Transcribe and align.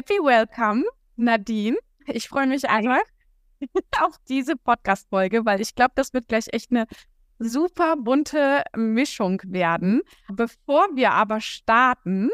Happy 0.00 0.14
Welcome, 0.14 0.84
Nadine. 1.16 1.76
Ich 2.06 2.30
freue 2.30 2.46
mich 2.46 2.66
einfach 2.70 3.02
auf 4.00 4.16
diese 4.30 4.56
Podcast-Folge, 4.56 5.44
weil 5.44 5.60
ich 5.60 5.74
glaube, 5.74 5.92
das 5.94 6.14
wird 6.14 6.26
gleich 6.26 6.46
echt 6.54 6.70
eine 6.70 6.86
super 7.38 7.96
bunte 7.98 8.62
Mischung 8.74 9.42
werden. 9.44 10.00
Bevor 10.32 10.86
wir 10.94 11.12
aber 11.12 11.42
starten, 11.42 12.30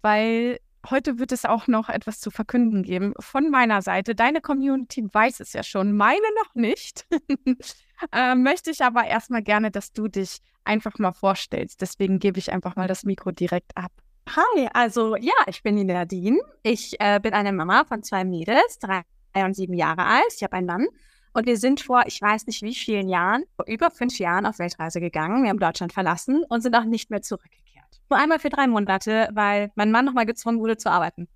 weil 0.00 0.60
heute 0.88 1.18
wird 1.18 1.32
es 1.32 1.44
auch 1.44 1.66
noch 1.66 1.88
etwas 1.88 2.20
zu 2.20 2.30
verkünden 2.30 2.84
geben 2.84 3.14
von 3.18 3.50
meiner 3.50 3.82
Seite. 3.82 4.14
Deine 4.14 4.40
Community 4.40 5.04
weiß 5.12 5.40
es 5.40 5.54
ja 5.54 5.64
schon, 5.64 5.96
meine 5.96 6.20
noch 6.44 6.54
nicht. 6.54 7.04
äh, 8.12 8.36
möchte 8.36 8.70
ich 8.70 8.84
aber 8.84 9.08
erstmal 9.08 9.42
gerne, 9.42 9.72
dass 9.72 9.92
du 9.92 10.06
dich 10.06 10.38
einfach 10.62 11.00
mal 11.00 11.10
vorstellst. 11.10 11.80
Deswegen 11.80 12.20
gebe 12.20 12.38
ich 12.38 12.52
einfach 12.52 12.76
mal 12.76 12.86
das 12.86 13.02
Mikro 13.02 13.32
direkt 13.32 13.76
ab. 13.76 13.90
Hi, 14.36 14.68
also 14.74 15.16
ja, 15.16 15.32
ich 15.46 15.62
bin 15.62 15.76
die 15.76 15.84
Nadine. 15.84 16.38
Ich 16.62 17.00
äh, 17.00 17.18
bin 17.18 17.32
eine 17.32 17.50
Mama 17.50 17.84
von 17.84 18.02
zwei 18.02 18.24
Mädels, 18.24 18.78
drei 18.78 19.02
und 19.34 19.54
sieben 19.54 19.72
Jahre 19.72 20.04
alt. 20.04 20.26
Ich 20.36 20.42
habe 20.42 20.52
einen 20.54 20.66
Mann. 20.66 20.86
Und 21.32 21.46
wir 21.46 21.56
sind 21.56 21.80
vor, 21.80 22.02
ich 22.06 22.20
weiß 22.20 22.46
nicht 22.46 22.60
wie 22.60 22.74
vielen 22.74 23.08
Jahren, 23.08 23.44
vor 23.56 23.64
über 23.66 23.90
fünf 23.90 24.18
Jahren 24.18 24.44
auf 24.44 24.58
Weltreise 24.58 25.00
gegangen. 25.00 25.44
Wir 25.44 25.50
haben 25.50 25.58
Deutschland 25.58 25.94
verlassen 25.94 26.44
und 26.48 26.60
sind 26.60 26.74
auch 26.74 26.84
nicht 26.84 27.10
mehr 27.10 27.22
zurückgekehrt. 27.22 28.00
Nur 28.10 28.18
einmal 28.18 28.38
für 28.38 28.50
drei 28.50 28.66
Monate, 28.66 29.30
weil 29.32 29.70
mein 29.76 29.90
Mann 29.90 30.04
nochmal 30.04 30.26
gezwungen 30.26 30.60
wurde 30.60 30.76
zu 30.76 30.90
arbeiten. 30.90 31.28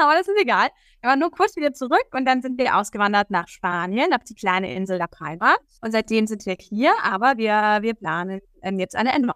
Aber 0.00 0.14
das 0.14 0.28
ist 0.28 0.40
egal. 0.40 0.68
Wir 1.00 1.10
waren 1.10 1.18
nur 1.18 1.30
kurz 1.30 1.56
wieder 1.56 1.72
zurück 1.72 2.08
und 2.12 2.26
dann 2.26 2.42
sind 2.42 2.58
wir 2.58 2.76
ausgewandert 2.76 3.30
nach 3.30 3.48
Spanien, 3.48 4.12
auf 4.12 4.22
die 4.24 4.34
kleine 4.34 4.74
Insel 4.74 4.98
La 4.98 5.06
Palma. 5.06 5.56
Und 5.80 5.92
seitdem 5.92 6.26
sind 6.26 6.44
wir 6.44 6.56
hier, 6.58 6.92
aber 7.02 7.38
wir, 7.38 7.78
wir 7.80 7.94
planen 7.94 8.40
ähm, 8.62 8.78
jetzt 8.78 8.94
eine 8.96 9.32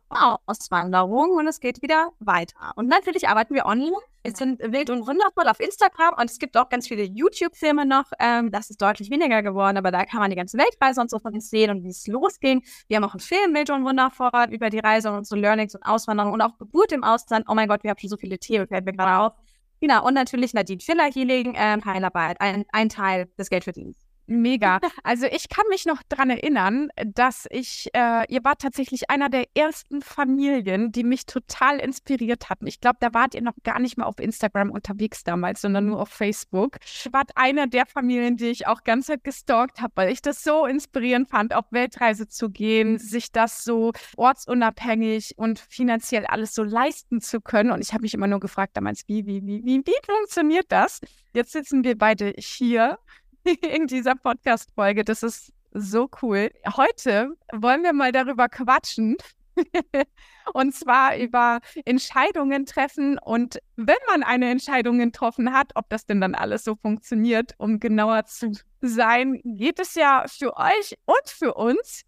Auswanderung 0.47 1.31
und 1.31 1.47
es 1.47 1.61
geht 1.61 1.81
wieder 1.81 2.11
weiter. 2.19 2.73
Und 2.77 2.89
natürlich 2.89 3.29
arbeiten 3.29 3.55
wir 3.55 3.65
online. 3.65 3.97
Wir 4.23 4.35
sind 4.35 4.61
wild 4.61 4.91
und 4.91 5.07
wundervoll 5.07 5.49
auf 5.49 5.61
Instagram 5.61 6.15
und 6.19 6.31
es 6.31 6.39
gibt 6.39 6.57
auch 6.57 6.69
ganz 6.69 6.89
viele 6.89 7.03
YouTube-Filme 7.03 7.87
noch. 7.87 8.05
Ähm, 8.19 8.51
das 8.51 8.71
ist 8.71 8.81
deutlich 8.81 9.11
weniger 9.11 9.43
geworden, 9.43 9.77
aber 9.77 9.91
da 9.91 10.05
kann 10.05 10.21
man 10.21 10.31
die 10.31 10.37
ganze 10.37 10.59
Weltreise 10.59 11.01
und 11.01 11.11
so 11.11 11.19
von 11.19 11.35
uns 11.35 11.51
sehen 11.51 11.71
und 11.71 11.83
wie 11.83 11.91
es 11.91 12.07
losging. 12.07 12.63
Wir 12.89 12.97
haben 12.97 13.05
auch 13.05 13.15
einen 13.15 13.21
Film, 13.21 13.55
wild 13.55 13.71
und 13.71 13.85
wundervoll, 13.85 14.49
über 14.51 14.71
die 14.71 14.79
Reise 14.79 15.11
und 15.11 15.19
unsere 15.19 15.41
Learnings 15.41 15.75
und 15.75 15.83
Auswanderung 15.83 16.33
und 16.33 16.41
auch 16.41 16.57
Geburt 16.59 16.93
im 16.93 17.05
Ausland. 17.05 17.47
Oh 17.49 17.55
mein 17.55 17.69
Gott, 17.69 17.85
wir 17.85 17.91
haben 17.91 17.99
schon 17.99 18.11
so 18.11 18.17
viele 18.17 18.39
Themen, 18.39 18.67
fällt 18.67 18.85
mir 18.85 18.93
gerade 18.93 19.25
auf. 19.25 19.33
Genau, 19.81 20.07
und 20.07 20.15
natürlich 20.15 20.55
Nadine 20.55 20.81
Schiller 20.81 21.11
Healing, 21.13 21.55
ähm, 21.57 21.85
Heilarbeit, 21.85 22.41
ein, 22.41 22.65
ein 22.73 22.89
Teil 22.89 23.29
des 23.39 23.51
Geldverdienens. 23.51 24.04
Mega. 24.27 24.81
Also 25.03 25.27
ich 25.27 25.49
kann 25.49 25.65
mich 25.69 25.85
noch 25.85 26.03
daran 26.09 26.31
erinnern, 26.31 26.89
dass 27.05 27.47
ich, 27.51 27.91
äh, 27.93 28.25
ihr 28.33 28.43
wart 28.43 28.63
tatsächlich 28.63 29.11
einer 29.11 29.29
der 29.29 29.45
ersten 29.55 30.01
Familien, 30.01 30.93
die 30.93 31.05
mich 31.05 31.27
total 31.27 31.79
inspiriert 31.79 32.49
hatten. 32.49 32.67
Ich 32.67 32.81
glaube, 32.81 32.97
da 33.01 33.13
wart 33.13 33.35
ihr 33.35 33.43
noch 33.43 33.55
gar 33.65 33.79
nicht 33.81 33.99
mal 33.99 34.07
auf 34.07 34.19
Instagram 34.19 34.71
unterwegs 34.71 35.25
damals, 35.25 35.61
sondern 35.61 35.87
nur 35.87 36.01
auf 36.01 36.09
Facebook. 36.09 36.79
Ihr 37.05 37.13
wart 37.13 37.33
einer 37.35 37.67
der 37.67 37.85
Familien, 37.87 38.37
die 38.37 38.47
ich 38.47 38.67
auch 38.67 38.83
ganz 38.83 39.09
halt 39.09 39.25
gestalkt 39.25 39.83
habe, 39.83 39.93
weil 39.97 40.13
ich 40.13 40.23
das 40.23 40.43
so 40.43 40.65
inspirierend 40.65 41.29
fand, 41.29 41.55
auf 41.55 41.67
Weltreise 41.71 42.27
zu 42.27 42.49
gehen, 42.49 42.99
sich 42.99 43.31
das 43.31 43.63
so 43.63 43.93
ortsunabhängig 44.17 45.35
und 45.37 45.59
finanziell 45.59 46.25
alles 46.27 46.55
so 46.55 46.63
leisten 46.63 47.21
zu 47.21 47.41
können. 47.41 47.71
Und 47.71 47.83
ich 47.83 47.93
habe 47.93 48.03
mich 48.03 48.15
immer 48.15 48.27
nur 48.27 48.41
gefragt 48.41 48.77
damals, 48.77 49.03
wie, 49.07 49.27
wie, 49.27 49.43
wie, 49.45 49.63
wie, 49.65 49.83
wie 49.85 50.07
funktioniert 50.07 50.67
das? 50.71 51.01
Jetzt 51.35 51.53
sitzen 51.53 51.85
wir 51.85 51.99
beide 51.99 52.33
hier 52.39 52.99
in 53.75 53.87
dieser 53.87 54.15
Podcast-Folge. 54.15 55.05
Das 55.05 55.23
ist 55.23 55.53
so 55.73 56.09
cool. 56.23 56.51
Heute 56.77 57.37
wollen 57.53 57.83
wir 57.83 57.93
mal 57.93 58.13
darüber 58.13 58.49
quatschen. 58.49 59.17
und 60.53 60.75
zwar 60.75 61.17
über 61.17 61.61
Entscheidungen 61.85 62.67
treffen 62.67 63.21
und 63.21 63.61
wenn 63.77 63.97
man 64.09 64.25
eine 64.25 64.51
Entscheidung 64.51 64.99
getroffen 64.99 65.53
hat, 65.53 65.71
ob 65.77 65.89
das 65.91 66.07
denn 66.07 66.21
dann 66.21 66.35
alles 66.35 66.65
so 66.65 66.75
funktioniert, 66.75 67.55
um 67.59 67.79
genauer 67.79 68.25
zu 68.25 68.51
sein, 68.81 69.41
geht 69.45 69.79
es 69.79 69.95
ja 69.95 70.25
für 70.27 70.57
euch 70.57 70.97
und 71.05 71.29
für 71.29 71.55
uns 71.55 72.03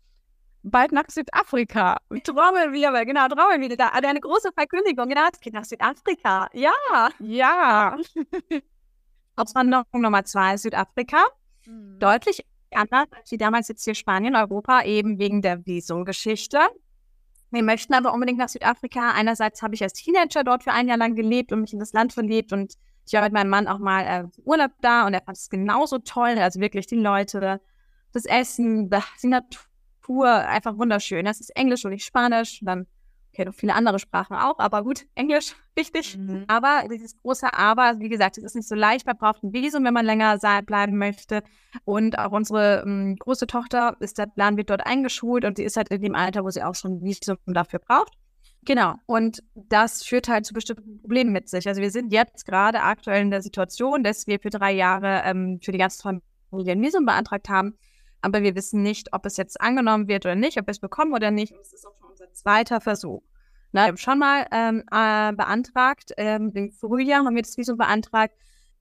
bald 0.65 0.91
nach 0.91 1.09
Südafrika. 1.09 1.99
Trommelwirbel, 2.25 3.05
genau, 3.07 3.29
Trommelwirbel. 3.29 3.77
Da 3.77 3.91
eine 3.91 4.21
große 4.21 4.51
Verkündigung, 4.53 5.09
genau, 5.09 5.29
es 5.33 5.39
geht 5.39 5.55
nach 5.55 5.65
Südafrika. 5.65 6.49
Ja. 6.53 7.11
Ja. 7.21 7.97
Auswanderung 9.37 10.01
Nummer 10.01 10.25
zwei 10.25 10.57
Südafrika. 10.57 11.25
Mhm. 11.67 11.99
Deutlich 11.99 12.45
anders 12.73 13.07
als 13.13 13.31
wie 13.31 13.39
damals 13.39 13.69
jetzt 13.69 13.85
hier 13.85 13.95
Spanien, 13.95 14.35
Europa, 14.35 14.83
eben 14.83 15.19
wegen 15.19 15.43
der 15.43 15.65
Visumgeschichte. 15.65 16.59
Wir 17.51 17.63
möchten 17.63 17.95
aber 17.95 18.13
unbedingt 18.13 18.39
nach 18.39 18.49
Südafrika. 18.49 19.13
Einerseits 19.13 19.63
habe 19.63 19.75
ich 19.75 19.83
als 19.83 19.93
Teenager 19.93 20.43
dort 20.43 20.65
für 20.65 20.73
ein 20.73 20.89
Jahr 20.89 20.99
lang 20.99 21.15
gelebt 21.15 21.53
und 21.53 21.61
mich 21.61 21.73
in 21.73 21.79
das 21.79 21.93
Land 21.93 22.13
verliebt 22.13 22.53
und 22.53 22.75
ich 23.07 23.13
war 23.13 23.23
mit 23.23 23.33
meinem 23.33 23.51
Mann 23.51 23.69
auch 23.69 23.79
mal 23.79 24.03
äh, 24.03 24.41
Urlaub 24.45 24.73
da 24.81 25.07
und 25.07 25.15
er 25.15 25.23
fand 25.23 25.37
es 25.39 25.49
genauso 25.49 25.99
toll. 25.99 26.39
Also 26.39 26.61
wirklich 26.61 26.89
die 26.89 26.97
Leute, 26.97 27.61
das 28.13 28.25
Essen, 28.25 28.91
die 29.23 29.29
Natur, 29.29 30.29
einfach 30.29 30.77
wunderschön. 30.77 31.25
Das 31.25 31.41
ist 31.41 31.55
Englisch 31.55 31.85
und 31.85 31.93
nicht 31.93 32.05
Spanisch. 32.05 32.61
Und 32.63 32.67
dann 32.67 32.87
noch 33.45 33.55
viele 33.55 33.75
andere 33.75 33.99
Sprachen 33.99 34.37
auch, 34.37 34.59
aber 34.59 34.83
gut, 34.83 35.07
Englisch, 35.15 35.55
wichtig. 35.75 36.17
Mhm. 36.17 36.45
Aber 36.49 36.85
dieses 36.91 37.21
große 37.23 37.53
Aber, 37.53 37.99
wie 37.99 38.09
gesagt, 38.09 38.39
es 38.39 38.45
ist 38.45 38.57
nicht 38.57 38.69
so 38.69 38.75
leicht. 38.75 39.07
Man 39.07 39.17
braucht 39.17 39.43
ein 39.43 39.53
Visum, 39.53 39.85
wenn 39.85 39.95
man 39.95 40.07
länger 40.07 40.39
bleiben 40.65 40.97
möchte. 40.97 41.43
Und 41.85 42.19
auch 42.19 42.33
unsere 42.33 42.83
ähm, 42.87 43.17
große 43.19 43.47
Tochter 43.47 43.97
ist 44.01 44.19
der 44.19 44.27
Plan, 44.27 44.57
wird 44.57 44.71
dort 44.71 44.87
eingeschult 44.87 45.45
und 45.45 45.59
sie 45.59 45.65
ist 45.65 45.77
halt 45.77 45.89
in 45.91 46.01
dem 46.01 46.15
Alter, 46.15 46.45
wo 46.45 46.51
sie 46.51 46.63
auch 46.63 46.75
schon 46.75 46.99
ein 46.99 47.03
Visum 47.03 47.37
dafür 47.47 47.81
braucht. 47.81 48.13
Genau. 48.67 48.95
Und 49.07 49.43
das 49.55 50.03
führt 50.03 50.29
halt 50.29 50.45
zu 50.45 50.53
bestimmten 50.53 51.01
Problemen 51.01 51.33
mit 51.33 51.49
sich. 51.49 51.69
Also 51.69 51.81
wir 51.81 51.91
sind 51.91 52.13
jetzt 52.13 52.45
gerade 52.45 52.83
aktuell 52.83 53.23
in 53.23 53.31
der 53.31 53.41
Situation, 53.41 54.03
dass 54.03 54.27
wir 54.27 54.41
für 54.41 54.51
drei 54.51 54.73
Jahre 54.73 55.23
ähm, 55.25 55.61
für 55.63 55.73
die 55.73 55.79
ganze 55.79 56.03
Familie 56.03 56.73
ein 56.73 56.83
Visum 56.83 57.07
beantragt 57.07 57.49
haben. 57.49 57.79
Aber 58.23 58.43
wir 58.43 58.57
wissen 58.57 58.83
nicht, 58.83 59.13
ob 59.13 59.25
es 59.25 59.37
jetzt 59.37 59.61
angenommen 59.61 60.09
wird 60.09 60.27
oder 60.27 60.35
nicht, 60.35 60.59
ob 60.59 60.67
wir 60.67 60.73
es 60.73 60.81
bekommen 60.81 61.15
oder 61.15 61.31
nicht. 61.31 61.53
Und 61.53 61.61
es 61.61 61.73
ist 61.73 61.87
auch 61.87 61.95
schon 62.01 62.06
unser 62.27 62.33
zweiter 62.33 62.81
Versuch. 62.81 63.23
Na, 63.73 63.83
wir 63.83 63.89
haben 63.89 63.97
schon 63.97 64.19
mal 64.19 64.47
ähm, 64.53 64.83
äh, 64.91 65.33
beantragt, 65.33 66.13
ähm, 66.17 66.51
im 66.55 66.71
Frühjahr 66.71 67.25
haben 67.25 67.35
wir 67.35 67.43
das 67.43 67.57
Visum 67.57 67.77
beantragt. 67.77 68.35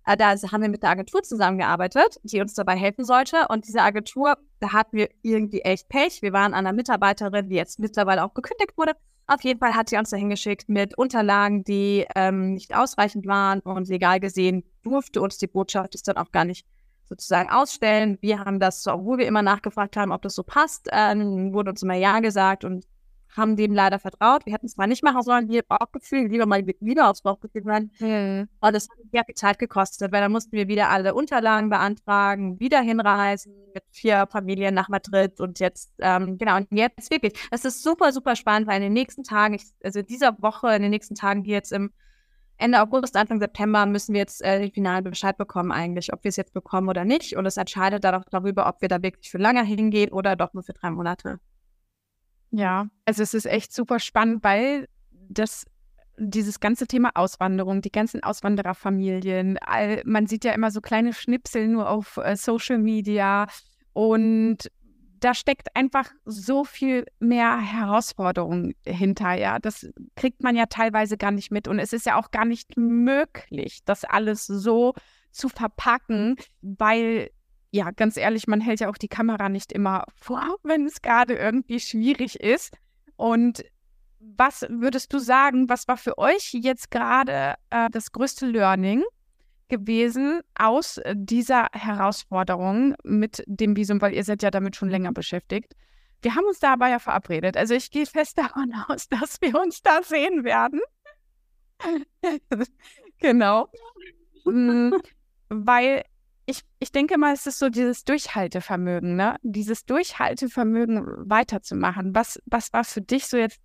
Äh, 0.06 0.16
da 0.16 0.36
haben 0.36 0.62
wir 0.62 0.70
mit 0.70 0.84
der 0.84 0.92
Agentur 0.92 1.24
zusammengearbeitet, 1.24 2.20
die 2.24 2.40
uns 2.40 2.54
dabei 2.54 2.76
helfen 2.76 3.04
sollte. 3.04 3.48
Und 3.50 3.68
diese 3.68 3.82
Agentur, 3.82 4.38
da 4.60 4.72
hatten 4.74 4.98
wir 4.98 5.10
irgendwie 5.24 5.62
echt 5.62 5.90
Pech. 5.90 6.22
Wir 6.22 6.34
waren 6.34 6.54
an 6.54 6.66
einer 6.66 6.74
Mitarbeiterin, 6.74 7.50
die 7.50 7.56
jetzt 7.56 7.80
mittlerweile 7.80 8.24
auch 8.24 8.34
gekündigt 8.34 8.78
wurde. 8.78 8.94
Auf 9.28 9.42
jeden 9.42 9.60
Fall 9.60 9.74
hat 9.74 9.90
sie 9.90 9.98
uns 9.98 10.12
dahin 10.12 10.30
geschickt 10.30 10.70
mit 10.70 10.96
Unterlagen, 10.98 11.64
die 11.64 12.06
ähm, 12.16 12.54
nicht 12.54 12.76
ausreichend 12.76 13.26
waren 13.26 13.60
und 13.62 13.88
legal 13.90 14.20
gesehen 14.20 14.64
durfte 14.84 15.20
uns 15.20 15.40
die 15.40 15.48
Botschaft 15.48 15.96
das 15.96 16.04
dann 16.04 16.18
auch 16.18 16.32
gar 16.32 16.46
nicht 16.46 16.68
sozusagen 17.06 17.50
ausstellen. 17.50 18.20
Wir 18.22 18.40
haben 18.40 18.60
das, 18.60 18.86
obwohl 18.86 19.18
wir 19.18 19.26
immer 19.26 19.42
nachgefragt 19.42 19.98
haben, 19.98 20.12
ob 20.12 20.22
das 20.22 20.36
so 20.36 20.44
passt, 20.44 20.90
äh, 20.92 21.16
wurde 21.16 21.72
uns 21.72 21.82
immer 21.82 21.96
Ja 21.96 22.20
gesagt 22.20 22.64
und 22.64 22.86
haben 23.36 23.56
dem 23.56 23.74
leider 23.74 24.00
vertraut. 24.00 24.46
Wir 24.46 24.54
hätten 24.54 24.66
es 24.66 24.78
mal 24.78 24.88
nicht 24.88 25.04
machen 25.04 25.22
sollen, 25.22 25.50
wir 25.50 25.64
Bauchgefühl, 25.64 26.28
lieber 26.28 26.46
mal 26.46 26.66
wieder 26.66 27.10
aufs 27.10 27.22
Bauchgefühl 27.22 27.64
hören. 27.64 27.92
Mhm. 28.00 28.48
Und 28.60 28.76
das 28.76 28.90
hat 28.90 28.98
sehr 29.12 29.24
viel 29.26 29.36
Zeit 29.36 29.60
gekostet, 29.60 30.12
weil 30.12 30.22
dann 30.22 30.32
mussten 30.32 30.54
wir 30.54 30.68
wieder 30.68 30.90
alle 30.90 31.14
Unterlagen 31.14 31.70
beantragen, 31.70 32.60
wieder 32.60 32.82
hinreisen 32.82 33.54
mit 33.74 33.84
vier 33.92 34.28
Familien 34.32 34.74
nach 34.74 34.90
Madrid 34.90 35.40
und 35.40 35.60
jetzt, 35.60 35.92
ähm, 36.00 36.38
genau, 36.38 36.58
und 36.58 36.68
jetzt 36.72 37.12
wirklich, 37.12 37.34
es 37.52 37.66
ist 37.66 37.84
super, 37.84 38.12
super 38.12 38.36
spannend, 38.36 38.68
weil 38.68 38.78
in 38.78 38.84
den 38.84 38.94
nächsten 38.94 39.24
Tagen, 39.24 39.56
ich, 39.56 39.64
also 39.84 40.02
dieser 40.02 40.42
Woche, 40.42 40.76
in 40.76 40.82
den 40.82 40.92
nächsten 40.92 41.16
Tagen, 41.16 41.44
die 41.44 41.52
jetzt 41.52 41.72
im 41.72 41.92
Ende 42.58 42.82
August, 42.82 43.18
Anfang 43.18 43.40
September 43.40 43.86
müssen 43.86 44.14
wir 44.14 44.22
jetzt 44.22 44.42
äh, 44.42 44.60
den 44.60 44.72
finalen 44.72 45.04
Bescheid 45.04 45.38
bekommen 45.38 45.74
eigentlich, 45.74 46.14
ob 46.14 46.24
wir 46.24 46.30
es 46.30 46.38
jetzt 46.38 46.54
bekommen 46.54 46.88
oder 46.88 47.04
nicht. 47.04 47.36
Und 47.36 47.46
es 47.46 47.58
entscheidet 47.58 48.04
dann 48.06 48.16
auch 48.16 48.24
darüber, 48.32 48.68
ob 48.68 48.82
wir 48.82 48.88
da 48.88 49.02
wirklich 49.02 49.30
für 49.30 49.38
lange 49.38 49.64
hingehen 49.64 50.12
oder 50.14 50.38
doch 50.38 50.54
nur 50.54 50.64
für 50.64 50.74
drei 50.74 50.90
Monate. 50.90 51.40
Ja, 52.52 52.88
also 53.06 53.24
es 53.24 53.34
ist 53.34 53.46
echt 53.46 53.74
super 53.74 54.00
spannend, 54.00 54.44
weil 54.44 54.88
das 55.30 55.66
dieses 56.18 56.60
ganze 56.60 56.88
Thema 56.88 57.12
Auswanderung, 57.16 57.82
die 57.82 57.92
ganzen 57.92 58.24
Auswandererfamilien, 58.24 59.58
all, 59.60 60.02
man 60.06 60.28
sieht 60.28 60.46
ja 60.46 60.54
immer 60.54 60.72
so 60.72 60.80
kleine 60.80 61.14
Schnipsel 61.14 61.68
nur 61.68 61.90
auf 61.90 62.18
äh, 62.18 62.38
Social 62.38 62.78
Media 62.78 63.48
und 63.94 64.70
da 65.20 65.34
steckt 65.34 65.76
einfach 65.76 66.12
so 66.26 66.64
viel 66.64 67.06
mehr 67.20 67.60
Herausforderung 67.60 68.74
hinter, 68.86 69.34
ja. 69.34 69.60
Das 69.60 69.90
kriegt 70.16 70.44
man 70.44 70.56
ja 70.56 70.66
teilweise 70.68 71.18
gar 71.18 71.32
nicht 71.32 71.52
mit. 71.52 71.68
Und 71.68 71.80
es 71.80 71.94
ist 71.94 72.06
ja 72.06 72.20
auch 72.20 72.32
gar 72.32 72.46
nicht 72.46 72.78
möglich, 72.78 73.80
das 73.86 74.04
alles 74.04 74.46
so 74.46 74.94
zu 75.32 75.50
verpacken, 75.50 76.36
weil, 76.62 77.32
ja, 77.76 77.92
ganz 77.92 78.16
ehrlich, 78.16 78.48
man 78.48 78.62
hält 78.62 78.80
ja 78.80 78.90
auch 78.90 78.98
die 78.98 79.10
Kamera 79.10 79.50
nicht 79.50 79.74
immer 79.74 80.06
vor, 80.16 80.42
wenn 80.64 80.86
es 80.86 81.02
gerade 81.02 81.36
irgendwie 81.36 81.80
schwierig 81.80 82.40
ist. 82.40 82.74
Und 83.18 83.66
was 84.20 84.66
würdest 84.70 85.14
du 85.14 85.20
sagen, 85.20 85.70
was 85.70 85.88
war 85.88 85.98
für 85.98 86.18
euch 86.18 86.54
jetzt 86.54 86.90
gerade 86.90 87.56
äh, 87.70 87.90
das 87.92 88.12
größte 88.12 88.48
Learning? 88.48 89.04
gewesen 89.68 90.42
aus 90.54 91.02
dieser 91.12 91.70
Herausforderung 91.74 92.94
mit 93.04 93.44
dem 93.48 93.76
Visum, 93.76 94.00
weil 94.00 94.14
ihr 94.14 94.24
seid 94.24 94.44
ja 94.44 94.52
damit 94.52 94.76
schon 94.76 94.90
länger 94.90 95.12
beschäftigt. 95.12 95.74
Wir 96.22 96.36
haben 96.36 96.46
uns 96.46 96.60
da 96.60 96.74
aber 96.74 96.88
ja 96.88 97.00
verabredet. 97.00 97.58
Also 97.58 97.74
ich 97.74 97.90
gehe 97.90 98.06
fest 98.06 98.38
davon 98.38 98.76
aus, 98.88 99.10
dass 99.10 99.42
wir 99.42 99.60
uns 99.60 99.82
da 99.82 100.04
sehen 100.04 100.44
werden. 100.44 100.82
genau. 103.18 103.70
Mm, 104.46 104.92
weil 105.50 106.04
ich, 106.46 106.62
ich 106.80 106.92
denke 106.92 107.18
mal, 107.18 107.34
es 107.34 107.48
ist 107.48 107.60
so 107.60 107.70
dieses 107.70 108.04
Durchhaltevermögen, 108.04 109.16
ne? 109.16 109.38
Dieses 109.42 109.86
Durchhaltevermögen 109.86 111.30
weiterzumachen. 111.30 112.14
Was, 112.14 112.40
was 112.46 112.72
war 112.72 112.84
für 112.84 113.02
dich 113.02 113.28
so 113.28 113.38
jetzt 113.38 113.60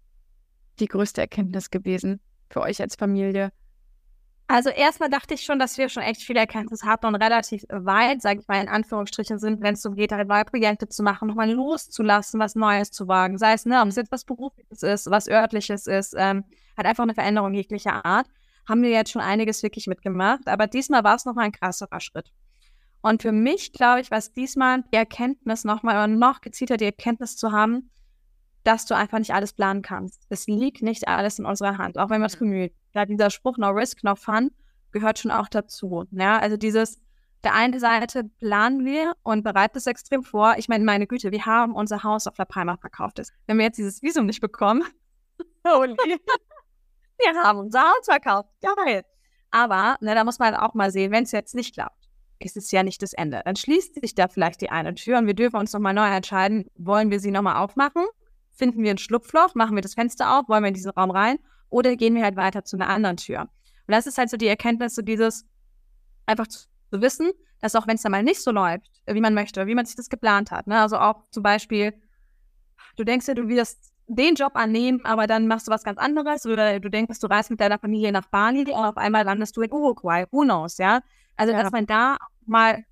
die 0.78 0.86
größte 0.86 1.20
Erkenntnis 1.20 1.70
gewesen 1.70 2.20
für 2.48 2.62
euch 2.62 2.80
als 2.80 2.96
Familie? 2.96 3.52
Also 4.52 4.70
erstmal 4.70 5.10
dachte 5.10 5.34
ich 5.34 5.42
schon, 5.42 5.60
dass 5.60 5.78
wir 5.78 5.88
schon 5.88 6.02
echt 6.02 6.22
viele 6.22 6.40
Erkenntnisse 6.40 6.84
hatten 6.84 7.06
und 7.06 7.14
relativ 7.14 7.64
weit, 7.68 8.20
sage 8.20 8.40
ich 8.40 8.48
mal 8.48 8.60
in 8.60 8.68
Anführungsstrichen, 8.68 9.38
sind, 9.38 9.60
wenn 9.62 9.74
es 9.74 9.82
darum 9.82 9.94
geht, 9.94 10.10
halt 10.10 10.26
neue 10.26 10.44
Projekte 10.44 10.88
zu 10.88 11.04
machen, 11.04 11.28
nochmal 11.28 11.52
loszulassen, 11.52 12.40
was 12.40 12.56
Neues 12.56 12.90
zu 12.90 13.06
wagen. 13.06 13.38
Sei 13.38 13.52
es, 13.52 13.64
ne, 13.64 13.80
ob 13.80 13.88
es 13.88 13.94
jetzt 13.94 14.10
was 14.10 14.24
Berufliches 14.24 14.82
ist, 14.82 15.08
was 15.08 15.28
Örtliches 15.28 15.86
ist, 15.86 16.16
ähm, 16.18 16.44
halt 16.76 16.88
einfach 16.88 17.04
eine 17.04 17.14
Veränderung 17.14 17.54
jeglicher 17.54 18.04
Art, 18.04 18.26
haben 18.68 18.82
wir 18.82 18.90
jetzt 18.90 19.12
schon 19.12 19.22
einiges 19.22 19.62
wirklich 19.62 19.86
mitgemacht. 19.86 20.48
Aber 20.48 20.66
diesmal 20.66 21.04
war 21.04 21.14
es 21.14 21.26
nochmal 21.26 21.44
ein 21.44 21.52
krasserer 21.52 22.00
Schritt. 22.00 22.32
Und 23.02 23.22
für 23.22 23.32
mich, 23.32 23.72
glaube 23.72 24.00
ich, 24.00 24.10
war 24.10 24.18
es 24.18 24.32
diesmal 24.32 24.82
die 24.92 24.96
Erkenntnis 24.96 25.64
nochmal 25.64 25.96
oder 25.96 26.06
noch 26.06 26.40
gezielter 26.40 26.76
die 26.76 26.84
Erkenntnis 26.84 27.36
zu 27.36 27.52
haben, 27.52 27.90
dass 28.64 28.84
du 28.84 28.94
einfach 28.94 29.18
nicht 29.18 29.32
alles 29.32 29.52
planen 29.52 29.82
kannst. 29.82 30.26
Es 30.28 30.46
liegt 30.46 30.82
nicht 30.82 31.08
alles 31.08 31.38
in 31.38 31.46
unserer 31.46 31.78
Hand, 31.78 31.98
auch 31.98 32.10
wenn 32.10 32.20
man 32.20 32.28
es 32.28 32.36
bemüht. 32.36 32.74
Ja, 32.94 33.06
dieser 33.06 33.30
Spruch 33.30 33.56
No 33.56 33.70
Risk, 33.70 34.04
No 34.04 34.14
Fun 34.14 34.50
gehört 34.92 35.18
schon 35.18 35.30
auch 35.30 35.48
dazu. 35.48 36.04
Ja, 36.10 36.38
also 36.38 36.56
dieses, 36.56 37.00
der 37.42 37.54
eine 37.54 37.80
Seite 37.80 38.24
planen 38.24 38.84
wir 38.84 39.14
und 39.22 39.42
bereiten 39.42 39.78
es 39.78 39.86
extrem 39.86 40.22
vor. 40.22 40.54
Ich 40.58 40.68
meine, 40.68 40.84
meine 40.84 41.06
Güte, 41.06 41.30
wir 41.30 41.46
haben 41.46 41.74
unser 41.74 42.02
Haus 42.02 42.26
auf 42.26 42.36
La 42.36 42.44
Palma 42.44 42.76
verkauft. 42.76 43.20
Wenn 43.46 43.56
wir 43.56 43.64
jetzt 43.64 43.78
dieses 43.78 44.02
Visum 44.02 44.26
nicht 44.26 44.40
bekommen, 44.40 44.84
holy. 45.66 45.96
wir 45.96 47.42
haben 47.42 47.60
unser 47.60 47.82
Haus 47.82 48.04
verkauft. 48.04 48.50
Geil. 48.60 49.04
Aber 49.50 49.96
ne, 50.00 50.14
da 50.14 50.24
muss 50.24 50.38
man 50.38 50.54
auch 50.54 50.74
mal 50.74 50.90
sehen, 50.90 51.12
wenn 51.12 51.24
es 51.24 51.32
jetzt 51.32 51.54
nicht 51.54 51.74
klappt, 51.74 51.99
ist 52.40 52.56
es 52.56 52.70
ja 52.70 52.82
nicht 52.82 53.02
das 53.02 53.12
Ende. 53.12 53.42
Dann 53.44 53.56
schließt 53.56 54.00
sich 54.00 54.14
da 54.14 54.28
vielleicht 54.28 54.60
die 54.60 54.70
eine 54.70 54.94
Tür 54.94 55.18
und 55.18 55.26
wir 55.26 55.34
dürfen 55.34 55.56
uns 55.56 55.72
nochmal 55.72 55.94
neu 55.94 56.08
entscheiden, 56.08 56.66
wollen 56.76 57.10
wir 57.10 57.20
sie 57.20 57.30
nochmal 57.30 57.56
aufmachen 57.56 58.04
finden 58.60 58.82
wir 58.82 58.90
ein 58.90 58.98
Schlupfloch, 58.98 59.54
machen 59.54 59.74
wir 59.74 59.82
das 59.82 59.94
Fenster 59.94 60.38
auf, 60.38 60.48
wollen 60.48 60.62
wir 60.62 60.68
in 60.68 60.74
diesen 60.74 60.90
Raum 60.90 61.10
rein 61.10 61.38
oder 61.70 61.96
gehen 61.96 62.14
wir 62.14 62.22
halt 62.22 62.36
weiter 62.36 62.62
zu 62.62 62.76
einer 62.76 62.88
anderen 62.88 63.16
Tür. 63.16 63.40
Und 63.40 63.94
das 63.94 64.06
ist 64.06 64.18
halt 64.18 64.28
so 64.28 64.36
die 64.36 64.46
Erkenntnis, 64.46 64.94
so 64.94 65.02
dieses 65.02 65.46
einfach 66.26 66.46
zu, 66.46 66.68
wissen, 66.90 67.30
dass 67.60 67.74
auch 67.74 67.86
wenn 67.86 67.94
es 67.94 68.02
dann 68.02 68.12
mal 68.12 68.22
nicht 68.22 68.42
so 68.42 68.50
läuft, 68.50 68.90
wie 69.06 69.20
man 69.20 69.32
möchte, 69.32 69.66
wie 69.66 69.74
man 69.74 69.86
sich 69.86 69.96
das 69.96 70.10
geplant 70.10 70.50
hat. 70.50 70.66
Ne? 70.66 70.78
Also 70.80 70.98
auch 70.98 71.22
zum 71.30 71.42
Beispiel, 71.42 71.94
du 72.96 73.04
denkst 73.04 73.28
ja, 73.28 73.34
du 73.34 73.48
wirst 73.48 73.89
den 74.16 74.34
Job 74.34 74.52
annehmen, 74.54 75.04
aber 75.04 75.26
dann 75.26 75.46
machst 75.46 75.68
du 75.68 75.70
was 75.70 75.84
ganz 75.84 75.98
anderes 75.98 76.44
oder 76.44 76.80
du 76.80 76.90
denkst, 76.90 77.20
du 77.20 77.26
reist 77.28 77.50
mit 77.50 77.60
deiner 77.60 77.78
Familie 77.78 78.10
nach 78.10 78.26
Bali 78.26 78.62
und 78.62 78.74
auf 78.74 78.96
einmal 78.96 79.24
landest 79.24 79.56
du 79.56 79.62
in 79.62 79.72
Uruguay. 79.72 80.24
Who 80.30 80.42
knows, 80.42 80.78
ja? 80.78 81.00
Also, 81.36 81.52
ja. 81.52 81.62
dass 81.62 81.72
man 81.72 81.86
da 81.86 82.16
mal 82.44 82.84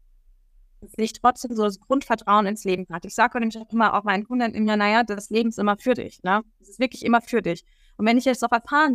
sich 0.97 1.13
trotzdem 1.13 1.57
so 1.57 1.65
das 1.65 1.81
Grundvertrauen 1.81 2.47
ins 2.47 2.65
Leben 2.65 2.87
hat. 2.91 3.05
Ich 3.05 3.15
sage 3.15 3.41
nämlich 3.41 3.59
auch 3.59 3.71
immer 3.73 3.95
auch 3.95 4.05
meinen 4.05 4.25
Kunden 4.25 4.55
immer, 4.55 4.77
naja, 4.77 5.03
das 5.03 5.29
Leben 5.31 5.49
ist 5.49 5.59
immer 5.59 5.77
für 5.77 5.95
dich. 5.95 6.23
Ne? 6.23 6.43
Es 6.61 6.69
ist 6.69 6.79
wirklich 6.79 7.05
immer 7.05 7.21
für 7.21 7.43
dich. 7.43 7.65
Und 7.97 8.07
wenn 8.07 8.17
ich 8.17 8.25
jetzt 8.25 8.45
auch 8.45 8.53
erfahren 8.53 8.95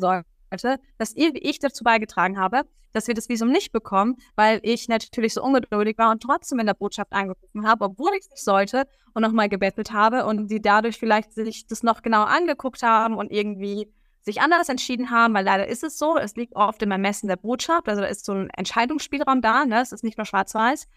sollte, 0.60 0.82
dass 0.98 1.14
ich 1.16 1.60
dazu 1.60 1.84
beigetragen 1.84 2.40
habe, 2.40 2.64
dass 2.92 3.08
wir 3.08 3.16
das 3.16 3.30
Visum 3.30 3.50
nicht 3.50 3.72
bekommen, 3.72 4.18
weil 4.36 4.60
ich 4.64 4.88
natürlich 4.88 5.34
so 5.34 5.44
ungeduldig 5.44 5.98
war 5.98 6.12
und 6.12 6.22
trotzdem 6.22 6.60
in 6.60 6.68
der 6.68 6.76
Botschaft 6.76 7.12
angerufen 7.12 7.68
habe, 7.68 7.86
obwohl 7.86 8.12
ich 8.14 8.22
es 8.22 8.30
nicht 8.30 8.44
sollte 8.44 8.86
und 9.14 9.22
nochmal 9.24 9.50
gebettelt 9.50 9.92
habe 9.92 10.26
und 10.26 10.50
die 10.50 10.62
dadurch 10.62 10.98
vielleicht 10.98 11.34
sich 11.34 11.66
das 11.68 11.84
noch 11.84 12.02
genau 12.02 12.24
angeguckt 12.24 12.84
haben 12.84 13.16
und 13.16 13.32
irgendwie 13.32 13.92
sich 14.22 14.42
anders 14.42 14.70
entschieden 14.70 15.10
haben, 15.10 15.34
weil 15.34 15.44
leider 15.44 15.68
ist 15.68 15.84
es 15.84 15.98
so, 15.98 16.18
es 16.18 16.36
liegt 16.36 16.56
oft 16.56 16.82
im 16.82 16.92
Ermessen 16.92 17.28
der 17.28 17.36
Botschaft, 17.36 17.90
also 17.90 18.02
da 18.02 18.08
ist 18.08 18.26
so 18.26 18.34
ein 18.34 18.50
Entscheidungsspielraum 18.52 19.42
da, 19.42 19.66
ne? 19.66 19.82
es 19.82 19.92
ist 19.92 20.04
nicht 20.04 20.18
nur 20.18 20.26
schwarz-weiß 20.26 20.88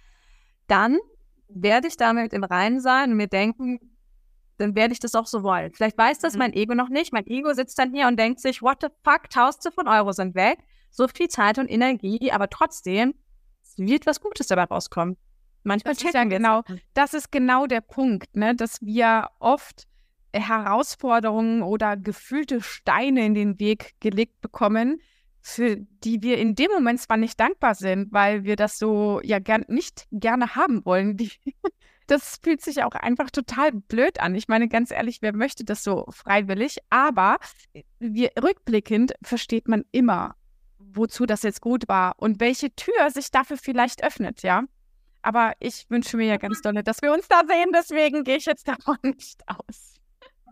dann 0.67 0.99
werde 1.49 1.89
ich 1.89 1.97
damit 1.97 2.33
im 2.33 2.45
Reinen 2.45 2.81
sein 2.81 3.13
und 3.13 3.17
mir 3.17 3.29
denken, 3.29 3.79
dann 4.59 4.75
werde 4.75 4.93
ich 4.93 5.01
das 5.01 5.15
auch 5.15 5.27
so 5.27 5.43
wollen. 5.43 5.73
Vielleicht 5.73 5.99
weiß 5.99 6.19
das 6.19 6.35
mhm. 6.35 6.39
mein 6.41 6.53
Ego 6.53 6.75
noch 6.75 6.89
nicht. 6.89 7.13
Mein 7.13 7.27
Ego 7.27 7.53
sitzt 7.53 7.79
dann 7.79 7.93
hier 7.93 8.07
und 8.07 8.19
denkt 8.19 8.41
sich, 8.41 8.63
what 8.63 8.79
the 8.81 8.89
fuck, 9.05 9.31
Tausende 9.31 9.73
von 9.73 9.89
Euro 9.89 10.13
sind 10.13 10.35
weg. 10.35 10.59
So 10.91 11.07
viel 11.09 11.29
Zeit 11.29 11.59
und 11.59 11.69
Energie, 11.69 12.31
aber 12.33 12.49
trotzdem 12.49 13.15
wird 13.77 14.07
was 14.07 14.21
Gutes 14.21 14.47
dabei 14.47 14.65
rauskommen. 14.65 15.17
Manchmal 15.63 15.95
das 15.95 16.03
checken 16.03 16.31
ja 16.31 16.39
genau, 16.39 16.63
das 16.95 17.13
ist 17.13 17.33
genau 17.33 17.67
der 17.67 17.81
Punkt, 17.81 18.37
ne, 18.37 18.55
dass 18.55 18.81
wir 18.83 19.29
oft 19.41 19.87
Herausforderungen 20.33 21.63
oder 21.63 21.97
gefühlte 21.97 22.63
Steine 22.63 23.27
in 23.27 23.35
den 23.35 23.59
Weg 23.59 23.95
gelegt 24.01 24.41
bekommen, 24.41 25.01
für 25.41 25.77
die 25.77 26.23
wir 26.23 26.39
in 26.39 26.55
dem 26.55 26.71
Moment 26.71 27.01
zwar 27.01 27.17
nicht 27.17 27.39
dankbar 27.39 27.75
sind, 27.75 28.13
weil 28.13 28.45
wir 28.45 28.57
das 28.57 28.79
so 28.79 29.21
ja 29.23 29.39
gern, 29.39 29.65
nicht 29.69 30.07
gerne 30.13 30.55
haben 30.55 30.85
wollen. 30.85 31.17
Die, 31.17 31.31
das 32.07 32.39
fühlt 32.43 32.63
sich 32.63 32.83
auch 32.83 32.93
einfach 32.93 33.31
total 33.31 33.73
blöd 33.73 34.21
an. 34.21 34.35
Ich 34.35 34.49
meine, 34.49 34.69
ganz 34.69 34.91
ehrlich, 34.91 35.19
wer 35.23 35.35
möchte 35.35 35.65
das 35.65 35.83
so 35.83 36.07
freiwillig? 36.11 36.79
Aber 36.91 37.39
wir, 37.99 38.31
rückblickend 38.43 39.15
versteht 39.23 39.69
man 39.69 39.85
immer, 39.93 40.35
wozu 40.79 41.27
das 41.27 41.43
jetzt 41.43 41.61
gut 41.61 41.89
war 41.89 42.15
und 42.19 42.41
welche 42.41 42.75
Tür 42.75 43.11
sich 43.11 43.31
dafür 43.31 43.57
vielleicht 43.59 44.05
öffnet, 44.05 44.43
ja. 44.43 44.63
Aber 45.23 45.55
ich 45.59 45.87
wünsche 45.89 46.17
mir 46.17 46.27
ja 46.27 46.37
ganz 46.37 46.63
doll, 46.63 46.75
dass 46.83 47.03
wir 47.03 47.13
uns 47.13 47.27
da 47.29 47.43
sehen, 47.47 47.73
deswegen 47.75 48.25
gehe 48.25 48.37
ich 48.37 48.47
jetzt 48.47 48.69
davon 48.69 48.99
nicht 49.03 49.43
aus 49.49 49.97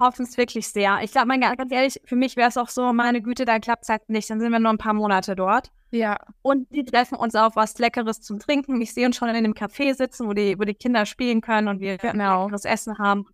hoffen 0.01 0.25
es 0.25 0.37
wirklich 0.37 0.69
sehr. 0.69 1.01
Ich 1.03 1.13
glaube, 1.13 1.39
ganz 1.39 1.73
ehrlich, 1.73 2.01
für 2.05 2.17
mich 2.17 2.37
wäre 2.37 2.49
es 2.49 2.57
auch 2.57 2.69
so, 2.69 2.93
meine 2.93 3.23
Güte, 3.23 3.45
da 3.45 3.59
klappt 3.59 3.85
es 3.85 3.89
halt 3.89 4.09
nicht. 4.09 4.29
Dann 4.31 4.41
sind 4.41 4.53
wir 4.53 4.59
nur 4.59 4.73
ein 4.73 4.79
paar 4.79 4.95
Monate 4.95 5.37
dort. 5.37 5.71
Ja. 5.95 6.19
Und 6.43 6.69
die 6.75 6.85
treffen 6.85 7.17
uns 7.17 7.37
auf 7.37 7.55
was 7.55 7.79
Leckeres 7.79 8.21
zum 8.21 8.41
Trinken. 8.41 8.81
Ich 8.81 8.93
sehe 8.93 9.07
uns 9.07 9.17
schon 9.17 9.29
in 9.29 9.37
einem 9.37 9.53
Café 9.53 9.95
sitzen, 9.95 10.27
wo 10.27 10.33
die, 10.33 10.59
wo 10.59 10.65
die 10.65 10.75
Kinder 10.75 11.07
spielen 11.07 11.41
können 11.41 11.69
und 11.69 11.81
wir 11.81 11.99
genau. 11.99 12.45
leckeres 12.45 12.65
Essen 12.65 12.99
haben. 12.99 13.27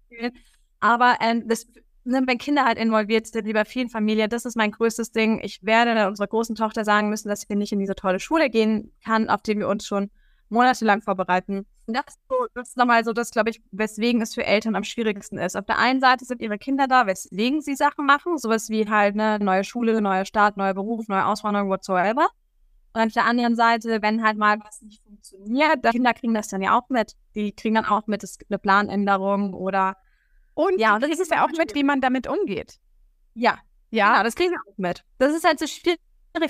Aber 0.78 1.16
ähm, 1.22 1.48
das, 1.48 1.66
ne, 2.04 2.22
wenn 2.26 2.36
Kinder 2.36 2.66
halt 2.66 2.78
involviert 2.78 3.26
sind, 3.26 3.46
wie 3.46 3.54
bei 3.54 3.64
vielen 3.64 3.88
Familien, 3.88 4.28
das 4.28 4.44
ist 4.44 4.58
mein 4.58 4.72
größtes 4.72 5.10
Ding. 5.12 5.40
Ich 5.42 5.64
werde 5.64 6.06
unserer 6.06 6.26
großen 6.26 6.54
Tochter 6.54 6.84
sagen 6.84 7.08
müssen, 7.08 7.28
dass 7.28 7.40
sie 7.40 7.56
nicht 7.56 7.72
in 7.72 7.78
diese 7.78 7.94
tolle 7.94 8.20
Schule 8.20 8.50
gehen 8.50 8.92
kann, 9.02 9.30
auf 9.30 9.40
die 9.40 9.56
wir 9.56 9.66
uns 9.66 9.86
schon 9.86 10.10
monatelang 10.50 11.00
vorbereiten. 11.00 11.66
Das, 11.86 12.18
das 12.54 12.68
ist 12.68 12.76
nochmal 12.76 13.04
so 13.04 13.12
das, 13.14 13.30
glaube 13.30 13.50
ich, 13.50 13.62
weswegen 13.72 14.20
es 14.20 14.34
für 14.34 14.44
Eltern 14.44 14.76
am 14.76 14.84
schwierigsten 14.84 15.38
ist. 15.38 15.56
Auf 15.56 15.64
der 15.64 15.78
einen 15.78 16.00
Seite 16.00 16.26
sind 16.26 16.42
ihre 16.42 16.58
Kinder 16.58 16.86
da, 16.86 17.06
weswegen 17.06 17.62
sie 17.62 17.74
Sachen 17.74 18.04
machen, 18.04 18.36
sowas 18.36 18.68
wie 18.68 18.86
halt 18.88 19.14
eine 19.14 19.42
neue 19.42 19.64
Schule, 19.64 20.00
neuer 20.00 20.26
Start, 20.26 20.58
neuer 20.58 20.74
Beruf, 20.74 21.08
neue 21.08 21.24
Auswanderung, 21.24 21.70
whatsoever. 21.70 22.28
Und 22.92 23.02
auf 23.02 23.12
der 23.12 23.24
anderen 23.24 23.54
Seite, 23.54 24.02
wenn 24.02 24.24
halt 24.24 24.36
mal 24.36 24.58
was 24.64 24.82
nicht 24.82 25.02
funktioniert, 25.04 25.84
die 25.84 25.90
Kinder 25.90 26.12
kriegen 26.12 26.34
das 26.34 26.48
dann 26.48 26.60
ja 26.60 26.76
auch 26.76 26.88
mit. 26.88 27.14
Die 27.34 27.52
kriegen 27.52 27.76
dann 27.76 27.84
auch 27.84 28.06
mit, 28.06 28.24
es 28.24 28.38
gibt 28.38 28.50
eine 28.50 28.58
Planänderung 28.58 29.54
oder. 29.54 29.96
Und 30.54 30.80
ja, 30.80 30.96
und 30.96 31.02
das 31.02 31.18
ist 31.18 31.30
ja 31.30 31.44
auch 31.44 31.50
mit, 31.56 31.74
wie 31.74 31.84
man 31.84 32.00
damit 32.00 32.26
umgeht. 32.26 32.78
Ja. 33.34 33.58
Ja, 33.90 34.12
genau, 34.12 34.24
das 34.24 34.34
kriegen 34.34 34.52
wir 34.52 34.60
auch 34.60 34.78
mit. 34.78 35.04
Das 35.18 35.34
ist 35.34 35.44
halt 35.44 35.58
so 35.58 35.66
schwierig, 35.66 35.98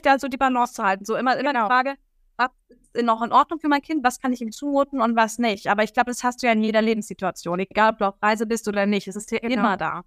da 0.03 0.19
so 0.19 0.29
die 0.29 0.37
Balance 0.37 0.75
zu 0.75 0.83
halten. 0.83 1.05
So 1.05 1.17
immer, 1.17 1.39
immer 1.39 1.53
genau. 1.53 1.65
die 1.65 1.71
Frage, 1.71 1.95
was 2.37 2.51
ist 2.69 3.05
noch 3.05 3.23
in 3.23 3.33
Ordnung 3.33 3.61
für 3.61 3.69
mein 3.69 3.83
Kind, 3.83 4.05
was 4.05 4.21
kann 4.21 4.33
ich 4.33 4.41
ihm 4.41 4.53
zumuten 4.53 5.01
und 5.01 5.17
was 5.17 5.39
nicht. 5.39 5.69
Aber 5.69 5.83
ich 5.83 5.93
glaube, 5.93 6.11
das 6.11 6.25
hast 6.25 6.43
du 6.43 6.47
ja 6.47 6.53
in 6.53 6.63
jeder 6.63 6.83
Lebenssituation, 6.83 7.61
egal 7.61 7.93
ob 7.93 7.99
du 7.99 8.09
auf 8.09 8.23
Reise 8.23 8.47
bist 8.47 8.69
oder 8.69 8.87
nicht. 8.87 9.09
Es 9.09 9.17
ist 9.17 9.31
ja 9.31 9.39
genau. 9.39 9.55
immer 9.55 9.77
da. 9.77 10.03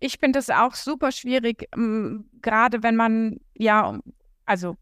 Ich 0.00 0.18
finde 0.18 0.38
es 0.38 0.50
auch 0.50 0.74
super 0.74 1.12
schwierig, 1.12 1.68
ähm, 1.74 2.28
gerade 2.42 2.82
wenn 2.82 2.96
man, 2.96 3.40
ja, 3.54 3.98
also 4.44 4.76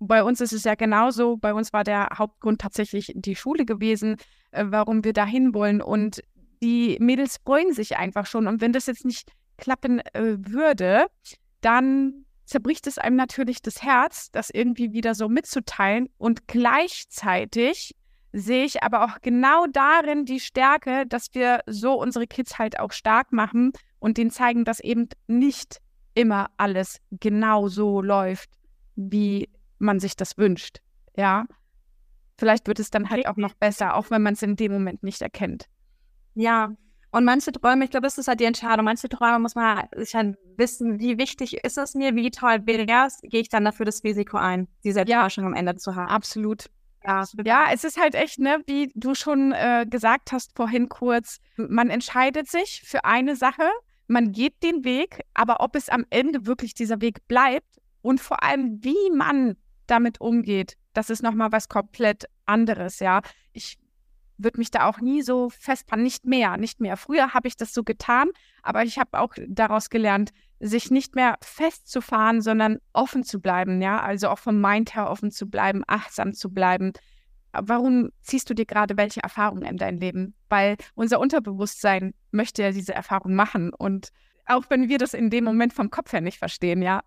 bei 0.00 0.24
uns 0.24 0.40
ist 0.40 0.52
es 0.52 0.64
ja 0.64 0.74
genauso. 0.74 1.36
Bei 1.36 1.54
uns 1.54 1.72
war 1.72 1.84
der 1.84 2.08
Hauptgrund 2.16 2.60
tatsächlich 2.60 3.12
die 3.14 3.36
Schule 3.36 3.64
gewesen, 3.64 4.16
äh, 4.50 4.64
warum 4.66 5.04
wir 5.04 5.12
dahin 5.12 5.54
wollen. 5.54 5.82
Und 5.82 6.22
die 6.62 6.96
Mädels 7.00 7.38
freuen 7.44 7.72
sich 7.72 7.96
einfach 7.96 8.26
schon. 8.26 8.46
Und 8.46 8.60
wenn 8.60 8.72
das 8.72 8.86
jetzt 8.86 9.04
nicht 9.04 9.30
klappen 9.58 10.00
äh, 10.14 10.36
würde, 10.38 11.06
dann 11.60 12.24
zerbricht 12.46 12.86
es 12.86 12.98
einem 12.98 13.16
natürlich 13.16 13.62
das 13.62 13.82
Herz, 13.82 14.30
das 14.32 14.50
irgendwie 14.50 14.92
wieder 14.92 15.14
so 15.14 15.28
mitzuteilen. 15.28 16.08
Und 16.16 16.48
gleichzeitig 16.48 17.94
sehe 18.32 18.64
ich 18.64 18.82
aber 18.82 19.04
auch 19.04 19.20
genau 19.20 19.66
darin 19.66 20.24
die 20.24 20.40
Stärke, 20.40 21.04
dass 21.06 21.34
wir 21.34 21.60
so 21.66 21.94
unsere 21.94 22.26
Kids 22.26 22.58
halt 22.58 22.80
auch 22.80 22.92
stark 22.92 23.32
machen 23.32 23.72
und 23.98 24.16
denen 24.16 24.30
zeigen, 24.30 24.64
dass 24.64 24.80
eben 24.80 25.08
nicht 25.26 25.78
immer 26.14 26.48
alles 26.56 27.00
genau 27.10 27.68
so 27.68 28.00
läuft, 28.00 28.48
wie 28.96 29.48
man 29.80 30.00
sich 30.00 30.16
das 30.16 30.38
wünscht. 30.38 30.80
Ja. 31.16 31.46
Vielleicht 32.38 32.66
wird 32.68 32.78
es 32.78 32.90
dann 32.90 33.10
halt 33.10 33.26
auch 33.26 33.36
noch 33.36 33.54
besser, 33.54 33.94
auch 33.94 34.10
wenn 34.10 34.22
man 34.22 34.34
es 34.34 34.42
in 34.42 34.56
dem 34.56 34.72
Moment 34.72 35.02
nicht 35.02 35.20
erkennt. 35.20 35.66
Ja, 36.34 36.74
und 37.12 37.24
manche 37.24 37.50
Träume, 37.50 37.84
ich 37.84 37.90
glaube, 37.90 38.06
das 38.06 38.18
ist 38.18 38.28
halt 38.28 38.40
die 38.40 38.44
Entscheidung. 38.44 38.84
Manche 38.84 39.08
Träume 39.08 39.40
muss 39.40 39.54
man 39.56 39.86
sich 39.96 40.14
halt 40.14 40.36
wissen, 40.56 41.00
wie 41.00 41.18
wichtig 41.18 41.64
ist 41.64 41.76
es 41.76 41.94
mir, 41.94 42.14
wie 42.14 42.30
toll 42.30 42.60
wäre 42.66 43.06
es, 43.06 43.20
gehe 43.22 43.40
ich 43.40 43.48
dann 43.48 43.64
dafür 43.64 43.84
das 43.84 44.04
Risiko 44.04 44.36
ein, 44.36 44.68
diese 44.84 45.02
Überraschung 45.02 45.44
am 45.44 45.54
Ende 45.54 45.74
zu 45.74 45.96
haben. 45.96 46.08
Absolut. 46.08 46.66
Ja, 47.04 47.24
ja, 47.44 47.64
es 47.72 47.82
ist 47.82 47.98
halt 47.98 48.14
echt, 48.14 48.38
ne, 48.38 48.62
wie 48.66 48.92
du 48.94 49.14
schon 49.14 49.52
äh, 49.52 49.86
gesagt 49.88 50.32
hast 50.32 50.54
vorhin 50.54 50.88
kurz, 50.88 51.40
man 51.56 51.88
entscheidet 51.88 52.48
sich 52.48 52.82
für 52.84 53.04
eine 53.04 53.36
Sache, 53.36 53.68
man 54.06 54.32
geht 54.32 54.62
den 54.62 54.84
Weg, 54.84 55.22
aber 55.32 55.60
ob 55.60 55.76
es 55.76 55.88
am 55.88 56.04
Ende 56.10 56.46
wirklich 56.46 56.74
dieser 56.74 57.00
Weg 57.00 57.26
bleibt 57.26 57.80
und 58.02 58.20
vor 58.20 58.42
allem, 58.42 58.80
wie 58.82 59.10
man 59.16 59.56
damit 59.90 60.20
umgeht, 60.20 60.76
das 60.92 61.10
ist 61.10 61.22
nochmal 61.22 61.52
was 61.52 61.68
komplett 61.68 62.24
anderes, 62.46 63.00
ja. 63.00 63.22
Ich 63.52 63.78
würde 64.38 64.58
mich 64.58 64.70
da 64.70 64.86
auch 64.86 65.00
nie 65.00 65.22
so 65.22 65.50
festfahren, 65.50 66.02
nicht 66.02 66.24
mehr, 66.24 66.56
nicht 66.56 66.80
mehr. 66.80 66.96
Früher 66.96 67.34
habe 67.34 67.48
ich 67.48 67.56
das 67.56 67.74
so 67.74 67.84
getan, 67.84 68.28
aber 68.62 68.84
ich 68.84 68.98
habe 68.98 69.18
auch 69.18 69.34
daraus 69.48 69.90
gelernt, 69.90 70.30
sich 70.60 70.90
nicht 70.90 71.14
mehr 71.14 71.36
festzufahren, 71.42 72.42
sondern 72.42 72.78
offen 72.92 73.24
zu 73.24 73.40
bleiben, 73.40 73.80
ja, 73.80 74.00
also 74.00 74.28
auch 74.28 74.38
vom 74.38 74.60
Mind 74.60 74.94
her 74.94 75.10
offen 75.10 75.30
zu 75.30 75.48
bleiben, 75.48 75.82
achtsam 75.86 76.32
zu 76.32 76.50
bleiben. 76.50 76.92
Warum 77.52 78.10
ziehst 78.20 78.48
du 78.48 78.54
dir 78.54 78.66
gerade 78.66 78.96
welche 78.96 79.22
Erfahrungen 79.22 79.64
in 79.64 79.76
dein 79.76 79.98
Leben? 79.98 80.34
Weil 80.48 80.76
unser 80.94 81.18
Unterbewusstsein 81.18 82.14
möchte 82.30 82.62
ja 82.62 82.72
diese 82.72 82.94
Erfahrung 82.94 83.34
machen 83.34 83.72
und 83.74 84.10
auch 84.46 84.64
wenn 84.68 84.88
wir 84.88 84.98
das 84.98 85.14
in 85.14 85.30
dem 85.30 85.44
Moment 85.44 85.72
vom 85.72 85.90
Kopf 85.90 86.12
her 86.12 86.20
nicht 86.20 86.38
verstehen, 86.38 86.82
ja. 86.82 87.02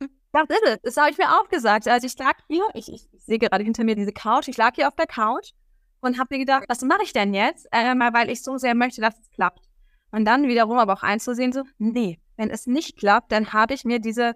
Das 0.36 0.50
ist 0.50 0.62
es. 0.66 0.78
Das 0.82 0.96
habe 0.98 1.10
ich 1.10 1.16
mir 1.16 1.30
auch 1.30 1.48
gesagt. 1.48 1.88
Also 1.88 2.06
ich 2.06 2.18
lag 2.18 2.36
hier, 2.48 2.64
ich, 2.74 2.92
ich, 2.92 3.08
sehe 3.16 3.38
gerade 3.38 3.64
hinter 3.64 3.84
mir 3.84 3.94
diese 3.94 4.12
Couch, 4.12 4.48
ich 4.48 4.56
lag 4.58 4.74
hier 4.74 4.88
auf 4.88 4.94
der 4.94 5.06
Couch 5.06 5.52
und 6.00 6.18
habe 6.18 6.34
mir 6.34 6.40
gedacht, 6.40 6.64
was 6.68 6.82
mache 6.82 7.02
ich 7.04 7.14
denn 7.14 7.32
jetzt? 7.32 7.66
Äh, 7.72 7.94
mal, 7.94 8.12
weil 8.12 8.28
ich 8.28 8.42
so 8.42 8.58
sehr 8.58 8.74
möchte, 8.74 9.00
dass 9.00 9.18
es 9.18 9.30
klappt. 9.30 9.66
Und 10.12 10.26
dann 10.26 10.46
wiederum 10.46 10.78
aber 10.78 10.92
auch 10.92 11.02
einzusehen, 11.02 11.52
so, 11.52 11.62
nee, 11.78 12.20
wenn 12.36 12.50
es 12.50 12.66
nicht 12.66 12.98
klappt, 12.98 13.32
dann 13.32 13.52
habe 13.54 13.72
ich 13.72 13.84
mir 13.84 13.98
diese, 13.98 14.34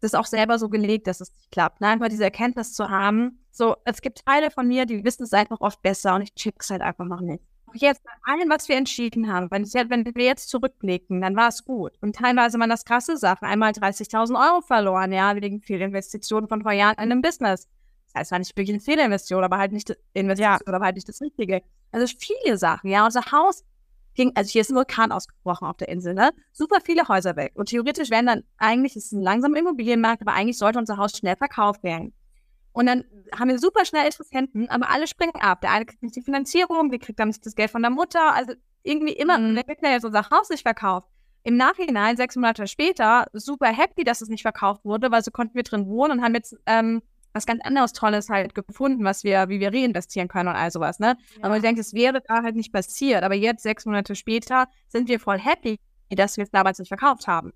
das 0.00 0.14
auch 0.14 0.26
selber 0.26 0.58
so 0.58 0.68
gelegt, 0.68 1.06
dass 1.06 1.20
es 1.20 1.32
nicht 1.32 1.52
klappt. 1.52 1.80
Ne? 1.80 1.88
Einfach 1.88 2.08
diese 2.08 2.24
Erkenntnis 2.24 2.74
zu 2.74 2.90
haben, 2.90 3.44
so, 3.52 3.76
es 3.84 4.00
gibt 4.02 4.24
Teile 4.26 4.50
von 4.50 4.66
mir, 4.66 4.84
die 4.84 5.04
wissen 5.04 5.22
es 5.22 5.32
einfach 5.32 5.60
oft 5.60 5.80
besser 5.80 6.16
und 6.16 6.22
ich 6.22 6.34
check's 6.34 6.70
halt 6.70 6.82
einfach 6.82 7.06
noch 7.06 7.20
nicht. 7.20 7.44
Jetzt, 7.74 8.02
bei 8.04 8.32
allem, 8.32 8.50
was 8.50 8.68
wir 8.68 8.76
entschieden 8.76 9.32
haben, 9.32 9.50
wenn, 9.50 9.64
wenn 9.64 10.14
wir 10.14 10.24
jetzt 10.24 10.48
zurückblicken, 10.48 11.20
dann 11.20 11.36
war 11.36 11.48
es 11.48 11.64
gut. 11.64 11.92
Und 12.00 12.16
teilweise 12.16 12.58
waren 12.58 12.70
das 12.70 12.84
krasse 12.84 13.16
Sachen. 13.16 13.46
Einmal 13.46 13.72
30.000 13.72 14.34
Euro 14.34 14.60
verloren, 14.60 15.12
ja, 15.12 15.34
wegen 15.36 15.60
Fehlinvestitionen 15.60 16.48
von 16.48 16.62
vor 16.62 16.72
Jahren 16.72 16.94
in 16.94 17.10
einem 17.10 17.22
Business 17.22 17.68
es 18.22 18.30
war 18.30 18.38
nicht 18.38 18.56
wirklich 18.56 18.70
eine 18.70 18.80
Fehlinvestition, 18.80 19.44
aber 19.44 19.58
halt 19.58 19.72
nicht 19.72 19.96
Investition, 20.12 20.60
ja. 20.66 20.74
aber 20.74 20.84
halt 20.84 20.94
nicht 20.94 21.08
das 21.08 21.20
Richtige. 21.20 21.62
Also 21.90 22.14
viele 22.18 22.56
Sachen, 22.56 22.90
ja. 22.90 23.04
Unser 23.04 23.22
Haus 23.32 23.64
ging, 24.14 24.32
also 24.34 24.50
hier 24.50 24.60
ist 24.60 24.70
ein 24.70 24.76
Vulkan 24.76 25.10
ausgebrochen 25.10 25.66
auf 25.66 25.76
der 25.76 25.88
Insel, 25.88 26.14
ne? 26.14 26.30
Super 26.52 26.78
viele 26.80 27.08
Häuser 27.08 27.34
weg. 27.36 27.52
Und 27.56 27.68
theoretisch 27.68 28.10
wären 28.10 28.26
dann, 28.26 28.44
eigentlich 28.56 28.94
ist 28.96 29.06
es 29.06 29.12
ein 29.12 29.22
langsamer 29.22 29.58
Immobilienmarkt, 29.58 30.22
aber 30.22 30.32
eigentlich 30.32 30.58
sollte 30.58 30.78
unser 30.78 30.96
Haus 30.96 31.16
schnell 31.16 31.36
verkauft 31.36 31.82
werden. 31.82 32.14
Und 32.74 32.86
dann 32.86 33.04
haben 33.32 33.48
wir 33.48 33.58
super 33.58 33.84
schnell 33.84 34.04
Interessenten, 34.04 34.68
aber 34.68 34.90
alle 34.90 35.06
springen 35.06 35.36
ab. 35.40 35.60
Der 35.60 35.70
eine 35.70 35.86
kriegt 35.86 36.02
nicht 36.02 36.16
die 36.16 36.22
Finanzierung, 36.22 36.90
der 36.90 36.98
kriegt 36.98 37.20
dann 37.20 37.28
nicht 37.28 37.46
das 37.46 37.54
Geld 37.54 37.70
von 37.70 37.82
der 37.82 37.90
Mutter. 37.90 38.34
Also 38.34 38.52
irgendwie 38.82 39.12
immer, 39.12 39.38
mhm. 39.38 39.54
der 39.54 39.66
wird 39.66 39.80
ja 39.80 39.90
jetzt 39.90 40.04
unser 40.04 40.28
Haus 40.28 40.50
nicht 40.50 40.62
verkauft. 40.62 41.08
Im 41.44 41.56
Nachhinein, 41.56 42.16
sechs 42.16 42.34
Monate 42.34 42.66
später, 42.66 43.26
super 43.32 43.68
happy, 43.68 44.02
dass 44.02 44.22
es 44.22 44.28
nicht 44.28 44.42
verkauft 44.42 44.84
wurde, 44.84 45.12
weil 45.12 45.22
so 45.22 45.30
konnten 45.30 45.54
wir 45.54 45.62
drin 45.62 45.86
wohnen 45.86 46.18
und 46.18 46.24
haben 46.24 46.34
jetzt 46.34 46.56
ähm, 46.66 47.00
was 47.32 47.46
ganz 47.46 47.62
anderes 47.64 47.92
Tolles 47.92 48.28
halt 48.28 48.54
gefunden, 48.56 49.04
was 49.04 49.22
wir, 49.22 49.48
wie 49.48 49.60
wir 49.60 49.72
reinvestieren 49.72 50.26
können 50.26 50.48
und 50.48 50.56
all 50.56 50.70
sowas, 50.72 50.98
ne? 50.98 51.16
Ja. 51.36 51.44
Aber 51.44 51.56
ich 51.56 51.62
denke, 51.62 51.80
es 51.80 51.94
wäre 51.94 52.22
da 52.26 52.42
halt 52.42 52.56
nicht 52.56 52.72
passiert. 52.72 53.22
Aber 53.22 53.34
jetzt, 53.34 53.62
sechs 53.62 53.86
Monate 53.86 54.16
später, 54.16 54.66
sind 54.88 55.08
wir 55.08 55.20
voll 55.20 55.38
happy, 55.38 55.78
dass 56.10 56.36
wir 56.36 56.44
es 56.44 56.50
damals 56.50 56.80
nicht 56.80 56.88
verkauft 56.88 57.28
haben. 57.28 57.52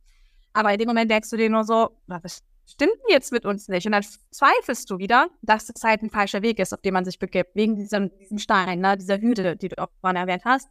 Aber 0.52 0.72
in 0.72 0.78
dem 0.78 0.86
Moment 0.86 1.10
denkst 1.10 1.30
du 1.30 1.36
dir 1.36 1.50
nur 1.50 1.64
so, 1.64 1.90
was 2.06 2.42
stimmt 2.68 2.98
jetzt 3.08 3.32
mit 3.32 3.44
uns 3.44 3.68
nicht? 3.68 3.86
Und 3.86 3.92
dann 3.92 4.04
zweifelst 4.30 4.88
du 4.90 4.98
wieder, 4.98 5.28
dass 5.42 5.70
es 5.74 5.82
halt 5.82 6.02
ein 6.02 6.10
falscher 6.10 6.42
Weg 6.42 6.58
ist, 6.58 6.72
auf 6.72 6.80
den 6.80 6.94
man 6.94 7.04
sich 7.04 7.18
begibt, 7.18 7.54
wegen 7.54 7.76
diesem, 7.76 8.10
diesem 8.18 8.38
Stein, 8.38 8.80
ne? 8.80 8.96
dieser 8.96 9.18
Hüte, 9.18 9.56
die 9.56 9.68
du 9.68 9.78
auch 9.78 9.88
vorhin 10.00 10.16
erwähnt 10.16 10.44
hast. 10.44 10.68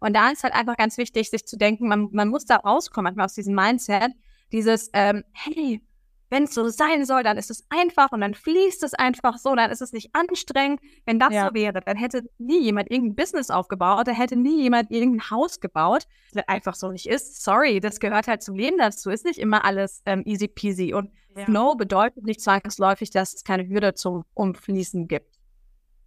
Und 0.00 0.14
da 0.14 0.30
ist 0.30 0.44
halt 0.44 0.54
einfach 0.54 0.76
ganz 0.76 0.96
wichtig, 0.96 1.28
sich 1.28 1.46
zu 1.46 1.58
denken, 1.58 1.88
man, 1.88 2.08
man 2.12 2.28
muss 2.28 2.46
da 2.46 2.56
rauskommen, 2.56 3.04
manchmal 3.04 3.26
aus 3.26 3.34
diesem 3.34 3.54
Mindset, 3.54 4.12
dieses, 4.52 4.90
ähm, 4.94 5.24
hey, 5.32 5.82
wenn 6.30 6.44
es 6.44 6.54
so 6.54 6.68
sein 6.68 7.04
soll, 7.04 7.24
dann 7.24 7.36
ist 7.36 7.50
es 7.50 7.66
einfach 7.70 8.12
und 8.12 8.20
dann 8.20 8.34
fließt 8.34 8.84
es 8.84 8.94
einfach 8.94 9.36
so, 9.36 9.54
dann 9.56 9.70
ist 9.70 9.82
es 9.82 9.92
nicht 9.92 10.10
anstrengend. 10.14 10.80
Wenn 11.04 11.18
das 11.18 11.34
ja. 11.34 11.48
so 11.48 11.54
wäre, 11.54 11.80
dann 11.84 11.96
hätte 11.96 12.22
nie 12.38 12.62
jemand 12.62 12.90
irgendein 12.90 13.16
Business 13.16 13.50
aufgebaut, 13.50 14.06
da 14.06 14.12
hätte 14.12 14.36
nie 14.36 14.62
jemand 14.62 14.90
irgendein 14.92 15.30
Haus 15.30 15.60
gebaut, 15.60 16.06
das 16.32 16.46
einfach 16.46 16.74
so 16.74 16.92
nicht 16.92 17.06
ist. 17.06 17.42
Sorry, 17.42 17.80
das 17.80 17.98
gehört 17.98 18.28
halt 18.28 18.42
zum 18.42 18.54
Leben 18.54 18.78
dazu. 18.78 19.10
Ist 19.10 19.24
nicht 19.24 19.40
immer 19.40 19.64
alles 19.64 20.02
ähm, 20.06 20.22
easy 20.24 20.46
peasy. 20.46 20.94
Und 20.94 21.10
ja. 21.36 21.44
Flow 21.44 21.74
bedeutet 21.74 22.24
nicht 22.24 22.40
zwangsläufig, 22.40 23.10
dass 23.10 23.34
es 23.34 23.44
keine 23.44 23.68
Hürde 23.68 23.94
zum 23.94 24.24
Umfließen 24.34 25.08
gibt. 25.08 25.38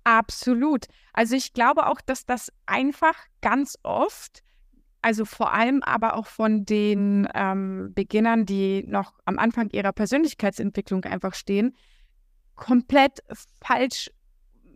Absolut. 0.03 0.85
Also 1.13 1.35
ich 1.35 1.53
glaube 1.53 1.87
auch, 1.87 2.01
dass 2.01 2.25
das 2.25 2.51
einfach 2.65 3.15
ganz 3.41 3.77
oft 3.83 4.43
also 5.03 5.25
vor 5.25 5.53
allem 5.53 5.83
aber 5.83 6.15
auch 6.15 6.27
von 6.27 6.65
den 6.65 7.27
ähm, 7.35 7.91
Beginnern, 7.93 8.45
die 8.45 8.85
noch 8.87 9.13
am 9.25 9.37
Anfang 9.37 9.69
ihrer 9.71 9.91
Persönlichkeitsentwicklung 9.91 11.03
einfach 11.03 11.33
stehen, 11.33 11.75
komplett 12.55 13.19
falsch 13.61 14.09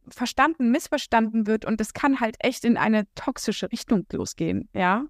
verstanden, 0.09 0.69
missverstanden 0.69 1.47
wird 1.47 1.63
und 1.63 1.79
es 1.79 1.93
kann 1.93 2.19
halt 2.19 2.35
echt 2.39 2.65
in 2.65 2.75
eine 2.75 3.07
toxische 3.15 3.71
Richtung 3.71 4.05
losgehen, 4.11 4.69
ja 4.73 5.05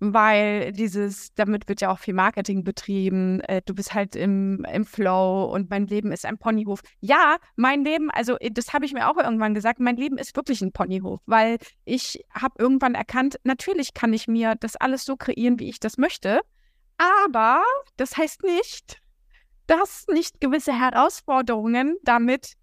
weil 0.00 0.72
dieses, 0.72 1.34
damit 1.34 1.68
wird 1.68 1.80
ja 1.80 1.90
auch 1.90 1.98
viel 1.98 2.14
Marketing 2.14 2.64
betrieben, 2.64 3.40
äh, 3.40 3.62
du 3.64 3.74
bist 3.74 3.94
halt 3.94 4.16
im, 4.16 4.64
im 4.72 4.84
Flow 4.84 5.44
und 5.52 5.70
mein 5.70 5.86
Leben 5.86 6.12
ist 6.12 6.26
ein 6.26 6.38
Ponyhof. 6.38 6.80
Ja, 7.00 7.36
mein 7.56 7.84
Leben, 7.84 8.10
also 8.10 8.38
äh, 8.38 8.50
das 8.50 8.72
habe 8.72 8.84
ich 8.84 8.92
mir 8.92 9.10
auch 9.10 9.16
irgendwann 9.16 9.54
gesagt, 9.54 9.80
mein 9.80 9.96
Leben 9.96 10.18
ist 10.18 10.36
wirklich 10.36 10.62
ein 10.62 10.72
Ponyhof, 10.72 11.20
weil 11.26 11.58
ich 11.84 12.24
habe 12.32 12.54
irgendwann 12.58 12.94
erkannt, 12.94 13.38
natürlich 13.44 13.94
kann 13.94 14.12
ich 14.12 14.28
mir 14.28 14.54
das 14.56 14.76
alles 14.76 15.04
so 15.04 15.16
kreieren, 15.16 15.58
wie 15.58 15.68
ich 15.68 15.80
das 15.80 15.98
möchte, 15.98 16.40
aber 16.98 17.62
das 17.96 18.16
heißt 18.16 18.42
nicht, 18.42 19.00
dass 19.66 20.06
nicht 20.08 20.40
gewisse 20.40 20.78
Herausforderungen 20.78 21.96
damit 22.02 22.54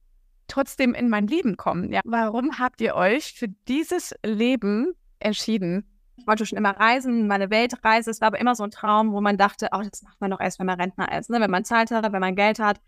trotzdem 0.48 0.94
in 0.94 1.10
mein 1.10 1.28
Leben 1.28 1.58
kommen. 1.58 1.92
Ja. 1.92 2.02
Warum 2.04 2.60
habt 2.60 2.82
ihr 2.82 2.96
euch 2.96 3.34
für 3.34 3.48
dieses 3.48 4.14
Leben 4.24 4.94
entschieden? 5.20 5.91
Ich 6.22 6.28
wollte 6.28 6.46
schon 6.46 6.60
immer 6.60 6.78
reisen, 6.78 7.26
meine 7.26 7.50
Weltreise. 7.50 8.12
Es 8.12 8.22
war 8.22 8.28
aber 8.28 8.40
immer 8.40 8.54
so 8.54 8.64
ein 8.64 8.70
Traum, 8.70 9.12
wo 9.12 9.22
man 9.22 9.38
dachte, 9.38 9.70
oh, 9.72 9.82
das 9.82 10.04
macht 10.04 10.22
man 10.22 10.30
doch 10.30 10.40
erst, 10.40 10.60
wenn 10.60 10.68
man 10.68 10.80
Rentner 10.80 11.18
ist. 11.18 11.32
Ne? 11.32 11.42
Wenn 11.42 11.50
man 11.50 11.66
Zeit 11.66 11.90
hat, 11.90 12.12
wenn 12.14 12.22
man 12.22 12.36
Geld 12.36 12.60
hat. 12.60 12.80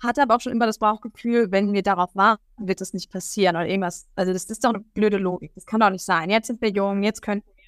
Hatte 0.00 0.22
aber 0.22 0.36
auch 0.36 0.40
schon 0.40 0.52
immer 0.52 0.66
das 0.66 0.78
Bauchgefühl, 0.78 1.50
wenn 1.50 1.72
wir 1.72 1.82
darauf 1.82 2.14
warten, 2.14 2.42
wird 2.58 2.80
das 2.80 2.94
nicht 2.94 3.10
passieren 3.10 3.56
oder 3.56 3.66
irgendwas. 3.66 4.06
Also 4.14 4.32
das 4.32 4.44
ist 4.44 4.64
doch 4.64 4.70
eine 4.70 4.78
blöde 4.78 5.16
Logik. 5.16 5.52
Das 5.56 5.66
kann 5.66 5.80
doch 5.80 5.90
nicht 5.90 6.04
sein. 6.04 6.30
Jetzt 6.30 6.46
sind 6.46 6.62
wir 6.62 6.70
jung, 6.70 7.02
jetzt 7.02 7.22
könnten 7.22 7.48
wir. 7.48 7.64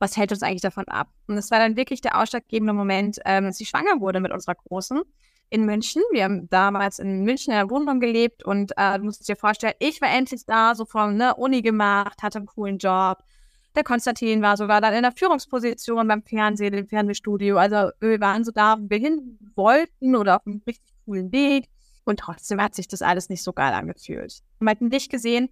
Was 0.00 0.16
hält 0.16 0.32
uns 0.32 0.42
eigentlich 0.42 0.62
davon 0.62 0.88
ab? 0.88 1.10
Und 1.28 1.36
das 1.36 1.52
war 1.52 1.60
dann 1.60 1.76
wirklich 1.76 2.00
der 2.00 2.20
ausschlaggebende 2.20 2.72
Moment, 2.72 3.20
ähm, 3.24 3.44
als 3.46 3.60
ich 3.60 3.68
schwanger 3.68 4.00
wurde 4.00 4.18
mit 4.18 4.32
unserer 4.32 4.56
Großen 4.56 5.00
in 5.48 5.64
München. 5.64 6.02
Wir 6.10 6.24
haben 6.24 6.50
damals 6.50 6.98
in 6.98 7.22
München 7.22 7.52
in 7.52 7.58
der 7.60 7.70
Wohnung 7.70 8.00
gelebt 8.00 8.44
und 8.44 8.72
äh, 8.76 8.98
du 8.98 9.04
musst 9.04 9.26
dir 9.28 9.36
vorstellen, 9.36 9.74
ich 9.78 10.00
war 10.00 10.10
endlich 10.10 10.44
da, 10.44 10.74
so 10.74 10.84
von 10.84 11.16
ne, 11.16 11.36
Uni 11.36 11.62
gemacht, 11.62 12.22
hatte 12.22 12.38
einen 12.38 12.46
coolen 12.46 12.78
Job, 12.78 13.18
der 13.74 13.84
Konstantin 13.84 14.42
war 14.42 14.56
sogar 14.56 14.80
dann 14.80 14.94
in 14.94 15.02
der 15.02 15.12
Führungsposition 15.12 16.06
beim 16.06 16.22
Fernsehen, 16.22 16.74
im 16.74 16.88
Fernsehstudio. 16.88 17.56
Also 17.56 17.90
wir 18.00 18.20
waren 18.20 18.44
so 18.44 18.52
da, 18.52 18.78
wo 18.78 18.88
wir 18.88 18.98
hin 18.98 19.38
wollten 19.54 20.16
oder 20.16 20.36
auf 20.36 20.46
einem 20.46 20.62
richtig 20.66 20.92
coolen 21.04 21.32
Weg. 21.32 21.68
Und 22.04 22.20
trotzdem 22.20 22.60
hat 22.60 22.74
sich 22.74 22.86
das 22.86 23.02
alles 23.02 23.28
nicht 23.28 23.42
so 23.42 23.52
geil 23.52 23.72
angefühlt. 23.72 24.40
Wir 24.60 24.70
hatten 24.70 24.88
nicht 24.88 25.10
gesehen, 25.10 25.48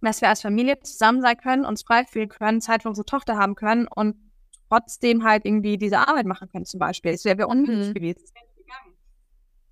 dass 0.00 0.20
wir 0.20 0.28
als 0.28 0.42
Familie 0.42 0.78
zusammen 0.80 1.22
sein 1.22 1.36
können, 1.36 1.64
uns 1.64 1.82
frei 1.82 2.04
fühlen 2.04 2.28
können, 2.28 2.60
Zeit 2.60 2.82
für 2.82 2.88
unsere 2.88 3.06
Tochter 3.06 3.36
haben 3.36 3.54
können 3.54 3.88
und 3.88 4.16
trotzdem 4.68 5.24
halt 5.24 5.44
irgendwie 5.44 5.78
diese 5.78 5.98
Arbeit 5.98 6.26
machen 6.26 6.48
können 6.48 6.66
zum 6.66 6.78
Beispiel. 6.78 7.12
Es 7.12 7.24
wäre 7.24 7.46
unmöglich 7.46 7.88
mhm. 7.88 7.94
gewesen. 7.94 8.24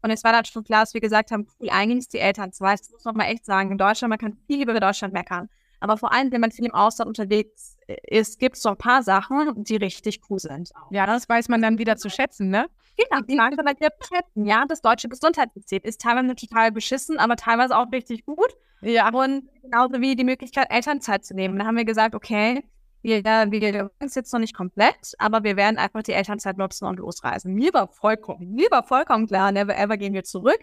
Und 0.03 0.11
es 0.11 0.25
war 0.25 0.33
dann 0.33 0.45
schon 0.45 0.65
klar, 0.65 0.83
dass 0.83 0.95
wir 0.95 1.01
gesagt 1.01 1.31
haben, 1.33 1.49
cool, 1.61 1.69
eigentlich 1.71 1.99
ist 1.99 2.13
die 2.13 2.19
Eltern 2.19 2.53
zwei. 2.53 2.77
Das 2.77 2.91
muss 2.91 3.05
man 3.05 3.17
mal 3.17 3.25
echt 3.25 3.45
sagen. 3.45 3.73
In 3.73 3.79
Deutschland, 3.79 4.11
man 4.11 4.19
kann 4.19 4.37
viel 4.47 4.63
über 4.63 4.79
Deutschland 4.79 5.13
meckern. 5.13 5.49
Aber 5.81 5.97
vor 5.97 6.13
allem, 6.13 6.33
wenn 6.33 6.41
man 6.41 6.51
viel 6.51 6.65
im 6.65 6.75
Ausland 6.75 7.09
unterwegs 7.09 7.77
ist, 8.05 8.39
gibt 8.39 8.57
es 8.57 8.63
so 8.63 8.71
ein 8.71 8.77
paar 8.77 9.03
Sachen, 9.03 9.65
die 9.65 9.77
richtig 9.77 10.21
cool 10.31 10.39
sind. 10.39 10.73
Ja, 10.91 11.07
das 11.07 11.29
weiß 11.29 11.49
man 11.49 11.63
dann 11.63 11.79
wieder 11.79 11.97
zu 11.97 12.11
schätzen, 12.11 12.49
ne? 12.49 12.67
Genau, 12.97 13.21
die 13.23 13.37
weiß 13.37 13.57
man 13.57 13.67
dann 13.67 13.77
wieder 13.77 13.91
zu 14.01 14.15
schätzen. 14.15 14.47
Ja, 14.47 14.65
das 14.67 14.81
deutsche 14.81 15.09
Gesundheitssystem 15.09 15.81
ist 15.83 16.01
teilweise 16.01 16.35
total 16.35 16.73
beschissen, 16.73 17.19
aber 17.19 17.37
teilweise 17.37 17.77
auch 17.77 17.91
richtig 17.93 18.25
gut. 18.25 18.57
Ja. 18.81 19.09
Und 19.13 19.49
genauso 19.63 20.01
wie 20.01 20.17
die 20.17 20.25
Möglichkeit, 20.25 20.69
Elternzeit 20.71 21.25
zu 21.25 21.35
nehmen. 21.35 21.59
Da 21.59 21.67
haben 21.67 21.77
wir 21.77 21.85
gesagt, 21.85 22.15
okay, 22.15 22.65
wir, 23.03 23.23
wir 23.25 23.91
uns 24.01 24.15
jetzt 24.15 24.33
noch 24.33 24.41
nicht 24.41 24.55
komplett, 24.55 25.15
aber 25.19 25.45
wir 25.45 25.57
werden 25.57 25.79
einfach 25.79 26.03
die 26.03 26.13
Elternzeit 26.13 26.57
nutzen 26.59 26.87
und 26.87 26.99
losreisen. 26.99 27.55
Mir 27.55 27.73
war 27.73 27.89
vollkommen, 27.89 28.53
mir 28.53 28.69
war 28.71 28.83
vollkommen 28.83 29.27
klar, 29.27 29.53
never 29.53 29.77
ever 29.77 29.97
gehen 29.97 30.13
wir 30.13 30.25
zurück. 30.25 30.59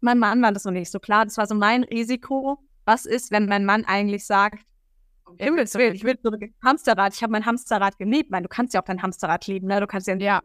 Mein 0.00 0.18
Mann 0.18 0.40
war 0.40 0.52
das 0.52 0.64
noch 0.64 0.72
nicht 0.72 0.90
so 0.90 1.00
klar. 1.00 1.24
Das 1.24 1.36
war 1.36 1.46
so 1.46 1.54
mein 1.54 1.84
Risiko 1.84 2.58
was 2.90 3.06
ist, 3.06 3.30
wenn 3.30 3.46
mein 3.46 3.64
Mann 3.64 3.84
eigentlich 3.84 4.26
sagt, 4.26 4.64
um 5.24 5.36
Himmels 5.38 5.74
Willen, 5.76 5.94
ich 5.94 6.02
will 6.02 6.18
zurück 6.18 6.42
Hamsterrad, 6.64 7.14
ich 7.14 7.22
habe 7.22 7.30
mein 7.30 7.46
Hamsterrad 7.46 7.96
geliebt. 7.98 8.32
Meine, 8.32 8.42
du 8.42 8.48
kannst 8.48 8.74
ja 8.74 8.80
auch 8.80 8.84
dein 8.84 9.00
Hamsterrad 9.00 9.46
lieben, 9.46 9.68
ne? 9.68 9.78
Du 9.78 9.86
kannst 9.86 10.08
ja, 10.08 10.16
ja 10.16 10.40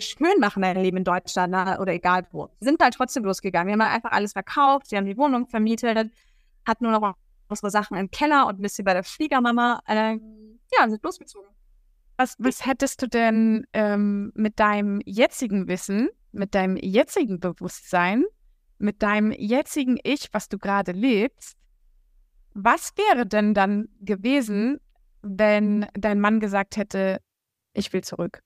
schön 0.00 0.40
machen, 0.40 0.62
dein 0.62 0.76
Leben 0.76 0.96
in 0.96 1.04
Deutschland 1.04 1.52
ne? 1.52 1.78
oder 1.80 1.92
egal 1.92 2.26
wo. 2.32 2.48
Wir 2.58 2.66
sind 2.68 2.82
halt 2.82 2.94
trotzdem 2.94 3.22
losgegangen. 3.24 3.68
Wir 3.68 3.74
haben 3.74 3.82
halt 3.84 3.94
einfach 3.94 4.10
alles 4.10 4.32
verkauft, 4.32 4.90
wir 4.90 4.98
haben 4.98 5.06
die 5.06 5.16
Wohnung 5.16 5.46
vermietet, 5.46 6.10
hatten 6.66 6.84
nur 6.84 6.92
noch 6.92 7.14
unsere 7.46 7.70
Sachen 7.70 7.96
im 7.96 8.10
Keller 8.10 8.48
und 8.48 8.58
ein 8.58 8.62
bisschen 8.62 8.84
bei 8.84 8.92
der 8.92 9.04
Schwiegermama. 9.04 9.80
Äh, 9.86 10.18
ja, 10.76 10.88
sind 10.88 11.02
losgezogen. 11.04 11.48
Was, 12.16 12.34
was 12.40 12.66
hättest 12.66 13.00
du 13.02 13.06
denn 13.06 13.68
ähm, 13.72 14.32
mit 14.34 14.58
deinem 14.58 15.00
jetzigen 15.04 15.68
Wissen, 15.68 16.08
mit 16.32 16.56
deinem 16.56 16.76
jetzigen 16.76 17.38
Bewusstsein 17.38 18.24
mit 18.78 19.02
deinem 19.02 19.32
jetzigen 19.32 19.98
Ich, 20.02 20.28
was 20.32 20.48
du 20.48 20.58
gerade 20.58 20.92
lebst, 20.92 21.56
was 22.54 22.92
wäre 22.96 23.26
denn 23.26 23.54
dann 23.54 23.88
gewesen, 24.00 24.78
wenn 25.22 25.86
dein 25.94 26.20
Mann 26.20 26.40
gesagt 26.40 26.76
hätte, 26.76 27.20
ich 27.72 27.92
will 27.92 28.02
zurück. 28.02 28.42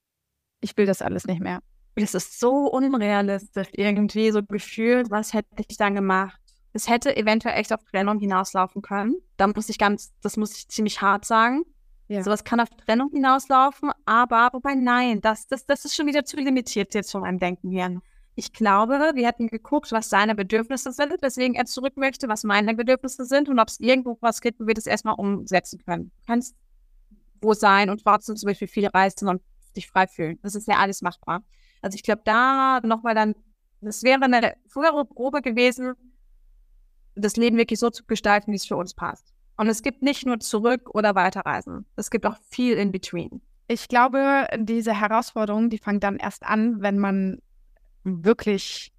Ich 0.61 0.77
will 0.77 0.85
das 0.85 1.01
alles 1.01 1.25
nicht 1.25 1.41
mehr. 1.41 1.59
Es 1.95 2.13
ist 2.13 2.39
so 2.39 2.71
unrealistisch 2.71 3.67
irgendwie, 3.73 4.31
so 4.31 4.41
gefühlt, 4.41 5.11
was 5.11 5.33
hätte 5.33 5.63
ich 5.67 5.77
dann 5.77 5.95
gemacht? 5.95 6.39
Es 6.73 6.89
hätte 6.89 7.15
eventuell 7.15 7.59
echt 7.59 7.71
auf 7.71 7.83
Trennung 7.83 8.19
hinauslaufen 8.19 8.81
können. 8.81 9.15
Da 9.37 9.47
muss 9.47 9.69
ich 9.69 9.77
ganz, 9.77 10.11
das 10.21 10.37
muss 10.37 10.57
ich 10.57 10.67
ziemlich 10.69 11.01
hart 11.01 11.25
sagen. 11.25 11.63
Ja. 12.07 12.23
Sowas 12.23 12.43
kann 12.43 12.59
auf 12.59 12.69
Trennung 12.69 13.11
hinauslaufen, 13.11 13.91
aber 14.05 14.49
wobei 14.53 14.75
nein, 14.75 15.21
das, 15.21 15.47
das, 15.47 15.65
das 15.65 15.85
ist 15.85 15.95
schon 15.95 16.07
wieder 16.07 16.25
zu 16.25 16.37
limitiert 16.37 16.93
jetzt 16.93 17.11
von 17.11 17.21
meinem 17.21 17.39
Denken 17.39 17.71
her. 17.71 18.01
Ich 18.35 18.51
glaube, 18.51 19.11
wir 19.13 19.27
hätten 19.27 19.47
geguckt, 19.47 19.91
was 19.91 20.09
seine 20.09 20.33
Bedürfnisse 20.33 20.91
sind, 20.91 21.21
weswegen 21.21 21.55
er 21.55 21.65
zurück 21.65 21.97
möchte, 21.97 22.27
was 22.27 22.43
meine 22.43 22.73
Bedürfnisse 22.73 23.25
sind 23.25 23.47
und 23.47 23.59
ob 23.59 23.67
es 23.67 23.79
irgendwo 23.79 24.17
was 24.21 24.41
gibt, 24.41 24.59
wo 24.59 24.67
wir 24.67 24.73
das 24.73 24.87
erstmal 24.87 25.15
umsetzen 25.15 25.79
können. 25.85 26.11
Du 26.17 26.25
kannst 26.25 26.55
wo 27.41 27.53
sein 27.53 27.89
und 27.89 28.03
trotzdem 28.03 28.35
zum 28.35 28.47
Beispiel 28.47 28.67
viele 28.67 28.93
reisen 28.93 29.27
und 29.27 29.41
dich 29.75 29.87
frei 29.87 30.07
fühlen. 30.07 30.39
Das 30.41 30.55
ist 30.55 30.67
ja 30.67 30.77
alles 30.77 31.01
machbar. 31.01 31.43
Also 31.81 31.95
ich 31.95 32.03
glaube, 32.03 32.21
da 32.25 32.79
nochmal 32.83 33.13
dann, 33.13 33.35
das 33.81 34.03
wäre 34.03 34.21
eine 34.21 34.55
frühere 34.67 35.05
Probe 35.05 35.41
gewesen, 35.41 35.93
das 37.15 37.35
Leben 37.35 37.57
wirklich 37.57 37.79
so 37.79 37.89
zu 37.89 38.05
gestalten, 38.05 38.51
wie 38.51 38.55
es 38.55 38.65
für 38.65 38.77
uns 38.77 38.93
passt. 38.93 39.33
Und 39.57 39.67
es 39.67 39.83
gibt 39.83 40.01
nicht 40.01 40.25
nur 40.25 40.39
zurück 40.39 40.89
oder 40.95 41.13
weiterreisen. 41.13 41.85
Es 41.95 42.09
gibt 42.09 42.25
auch 42.25 42.37
viel 42.49 42.75
in 42.77 42.91
between. 42.91 43.41
Ich 43.67 43.87
glaube, 43.87 44.47
diese 44.57 44.99
Herausforderungen, 44.99 45.69
die 45.69 45.77
fangen 45.77 45.99
dann 45.99 46.17
erst 46.17 46.43
an, 46.43 46.81
wenn 46.81 46.97
man 46.97 47.39
wirklich 48.03 48.91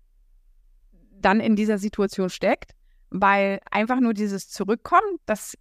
dann 1.20 1.40
in 1.40 1.56
dieser 1.56 1.78
Situation 1.78 2.30
steckt, 2.30 2.72
weil 3.10 3.60
einfach 3.70 4.00
nur 4.00 4.14
dieses 4.14 4.48
Zurückkommen, 4.48 5.18
das 5.26 5.56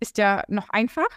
ist 0.00 0.18
ja 0.18 0.42
noch 0.48 0.70
einfach, 0.70 1.08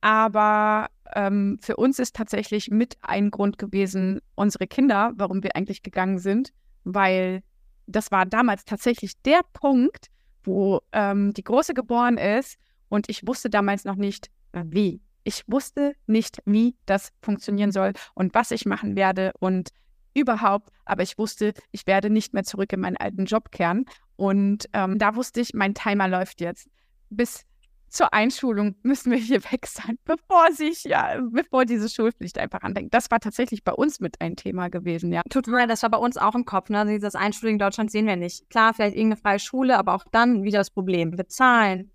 aber 0.00 0.88
ähm, 1.14 1.58
für 1.60 1.76
uns 1.76 1.98
ist 1.98 2.14
tatsächlich 2.14 2.70
mit 2.70 2.96
ein 3.00 3.30
Grund 3.30 3.58
gewesen, 3.58 4.20
unsere 4.34 4.66
Kinder, 4.66 5.12
warum 5.16 5.42
wir 5.42 5.56
eigentlich 5.56 5.82
gegangen 5.82 6.18
sind, 6.18 6.52
weil 6.84 7.42
das 7.86 8.10
war 8.10 8.26
damals 8.26 8.64
tatsächlich 8.64 9.20
der 9.22 9.40
Punkt, 9.52 10.06
wo 10.44 10.80
ähm, 10.92 11.32
die 11.34 11.44
Große 11.44 11.74
geboren 11.74 12.18
ist 12.18 12.56
und 12.88 13.08
ich 13.08 13.26
wusste 13.26 13.50
damals 13.50 13.84
noch 13.84 13.96
nicht, 13.96 14.30
wie. 14.52 15.00
Ich 15.24 15.42
wusste 15.48 15.94
nicht, 16.06 16.38
wie 16.44 16.76
das 16.86 17.12
funktionieren 17.20 17.72
soll 17.72 17.92
und 18.14 18.32
was 18.34 18.52
ich 18.52 18.64
machen 18.64 18.94
werde 18.94 19.32
und 19.40 19.70
überhaupt, 20.16 20.70
aber 20.84 21.02
ich 21.02 21.18
wusste, 21.18 21.52
ich 21.70 21.86
werde 21.86 22.10
nicht 22.10 22.34
mehr 22.34 22.44
zurück 22.44 22.72
in 22.72 22.80
meinen 22.80 22.96
alten 22.96 23.26
Job 23.26 23.52
kehren. 23.52 23.84
Und 24.16 24.68
ähm, 24.72 24.98
da 24.98 25.14
wusste 25.14 25.40
ich, 25.40 25.52
mein 25.54 25.74
Timer 25.74 26.08
läuft 26.08 26.40
jetzt. 26.40 26.68
Bis 27.10 27.44
zur 27.88 28.12
Einschulung 28.12 28.74
müssen 28.82 29.10
wir 29.10 29.18
hier 29.18 29.42
weg 29.52 29.66
sein, 29.66 29.98
bevor 30.04 30.52
sich, 30.52 30.84
ja, 30.84 31.20
bevor 31.30 31.64
diese 31.64 31.88
Schulpflicht 31.88 32.38
einfach 32.38 32.62
anfängt. 32.62 32.92
Das 32.94 33.10
war 33.10 33.20
tatsächlich 33.20 33.64
bei 33.64 33.72
uns 33.72 34.00
mit 34.00 34.20
ein 34.20 34.36
Thema 34.36 34.68
gewesen, 34.68 35.12
ja. 35.12 35.22
Tut 35.30 35.46
mir 35.46 35.58
leid, 35.58 35.70
das 35.70 35.82
war 35.82 35.90
bei 35.90 35.98
uns 35.98 36.16
auch 36.16 36.34
im 36.34 36.44
Kopf, 36.44 36.68
ne? 36.70 36.84
Dieses 36.86 37.14
Einschulen 37.14 37.54
in 37.54 37.58
Deutschland 37.58 37.90
sehen 37.90 38.06
wir 38.06 38.16
nicht. 38.16 38.48
Klar, 38.50 38.74
vielleicht 38.74 38.96
irgendeine 38.96 39.20
freie 39.20 39.38
Schule, 39.38 39.78
aber 39.78 39.94
auch 39.94 40.04
dann 40.12 40.42
wieder 40.42 40.58
das 40.58 40.70
Problem. 40.70 41.12
Bezahlen, 41.12 41.90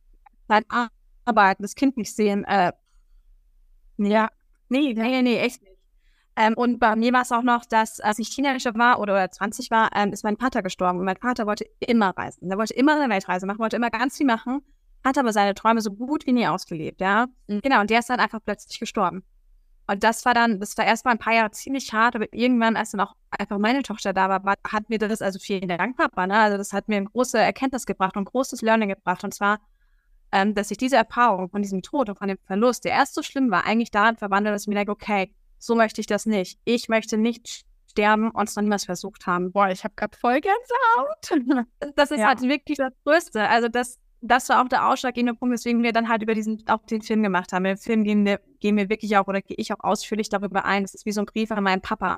Zeit 0.47 0.65
arbeiten, 1.25 1.63
das 1.63 1.75
Kind 1.75 1.97
nicht 1.97 2.15
sehen, 2.15 2.45
äh, 2.45 2.71
ja. 3.97 4.29
Nee, 4.69 4.93
nee, 4.93 5.21
nee, 5.21 5.37
echt 5.37 5.61
nicht. 5.61 5.70
Ähm, 6.41 6.55
und 6.55 6.79
bei 6.79 6.95
mir 6.95 7.13
war 7.13 7.21
es 7.21 7.31
auch 7.31 7.43
noch, 7.43 7.65
dass 7.65 8.00
als 8.00 8.17
ich 8.17 8.33
Teenager 8.33 8.74
war 8.74 9.00
oder 9.00 9.29
20 9.29 9.69
war, 9.69 9.91
ähm, 9.95 10.12
ist 10.12 10.24
mein 10.24 10.38
Vater 10.38 10.63
gestorben. 10.63 10.98
Und 10.98 11.05
mein 11.05 11.17
Vater 11.17 11.45
wollte 11.45 11.65
immer 11.79 12.17
reisen. 12.17 12.50
Er 12.50 12.57
wollte 12.57 12.74
immer 12.74 13.00
eine 13.00 13.13
Weltreise 13.13 13.45
machen, 13.45 13.60
wollte 13.60 13.75
immer 13.75 13.91
ganz 13.91 14.17
viel 14.17 14.25
machen, 14.25 14.62
hat 15.03 15.19
aber 15.19 15.33
seine 15.33 15.53
Träume 15.53 15.81
so 15.81 15.91
gut 15.91 16.25
wie 16.25 16.31
nie 16.33 16.48
ausgelebt, 16.48 17.00
ja. 17.00 17.27
Mhm. 17.48 17.62
Genau, 17.62 17.81
und 17.81 17.91
der 17.91 17.99
ist 17.99 18.10
dann 18.10 18.19
einfach 18.19 18.39
plötzlich 18.43 18.80
gestorben. 18.80 19.23
Und 19.86 20.04
das 20.04 20.25
war 20.25 20.34
dann, 20.34 20.60
das 20.60 20.75
war 20.77 20.86
erst 20.86 21.06
mal 21.06 21.12
ein 21.12 21.19
paar 21.19 21.34
Jahre 21.34 21.51
ziemlich 21.51 21.93
hart, 21.93 22.15
aber 22.15 22.25
irgendwann, 22.34 22.75
als 22.75 22.91
dann 22.91 23.01
auch 23.01 23.13
einfach 23.30 23.60
meine 23.60 23.84
Tochter 23.84 24.12
da 24.12 24.27
war, 24.30 24.56
hat 24.67 24.89
mir 24.89 24.97
das, 24.97 25.21
also 25.21 25.38
vielen 25.38 25.67
Dank, 25.67 25.95
Papa, 25.95 26.25
ne? 26.25 26.39
Also 26.39 26.58
das 26.58 26.73
hat 26.73 26.88
mir 26.88 26.97
eine 26.97 27.06
große 27.06 27.38
Erkenntnis 27.38 27.86
gebracht 27.86 28.15
und 28.15 28.23
ein 28.23 28.25
großes 28.25 28.63
Learning 28.63 28.89
gebracht. 28.89 29.23
Und 29.23 29.34
zwar, 29.34 29.60
ähm, 30.32 30.56
dass 30.56 30.71
ich 30.71 30.77
diese 30.80 30.95
Erfahrung 30.95 31.49
von 31.49 31.62
diesem 31.62 31.84
Tod 31.84 32.10
und 32.10 32.17
von 32.17 32.30
dem 32.30 32.39
Verlust, 32.45 32.84
der 32.86 32.93
erst 32.93 33.13
so 33.13 33.21
schlimm 33.21 33.51
war, 33.51 33.65
eigentlich 33.65 33.91
daran 33.91 34.17
verwandelt, 34.17 34.56
dass 34.56 34.63
ich 34.63 34.67
mir 34.69 34.75
denke, 34.75 34.91
okay, 34.91 35.36
so 35.62 35.76
möchte 35.76 36.02
ich 36.02 36.08
das 36.08 36.26
nicht. 36.26 36.60
Ich 36.65 36.89
möchte 36.89 37.17
nicht 37.17 37.65
sterben 37.91 38.32
und 38.32 38.50
es 38.50 38.56
noch 38.56 38.63
niemals 38.63 38.86
versucht 38.86 39.28
haben. 39.28 39.52
Boah, 39.52 39.69
ich 39.69 39.84
habe 39.84 39.93
gerade 39.95 40.17
voll 40.17 40.41
Gänsehaut. 40.41 41.67
Das 41.95 42.10
ist 42.10 42.19
ja. 42.19 42.28
halt 42.28 42.41
wirklich 42.41 42.78
das 42.78 42.93
Größte. 43.06 43.47
Also 43.47 43.67
das, 43.67 44.00
das 44.21 44.50
war 44.50 44.63
auch 44.63 44.67
der 44.67 44.88
ausschlaggebende 44.88 45.38
Punkt, 45.38 45.54
weswegen 45.54 45.84
wir 45.84 45.93
dann 45.93 46.10
halt 46.10 46.24
über 46.24 46.34
diesen, 46.34 46.63
auch 46.67 46.84
den 46.86 47.02
Film 47.02 47.21
gemacht 47.21 47.54
haben. 47.54 47.65
Im 47.65 47.78
Film 47.78 48.04
gehen 48.04 48.26
wir, 48.26 48.39
gehen 48.60 48.76
wir 48.76 48.89
wirklich 48.89 49.15
auch, 49.17 49.28
oder 49.28 49.41
gehe 49.41 49.58
ich 49.58 49.71
auch 49.71 49.84
ausführlich 49.84 50.30
darüber 50.30 50.65
ein. 50.65 50.84
Das 50.84 50.95
ist 50.95 51.06
wie 51.06 51.12
so 51.12 51.21
ein 51.21 51.26
Brief 51.26 51.52
an 51.52 51.63
meinen 51.63 51.82
Papa, 51.82 52.17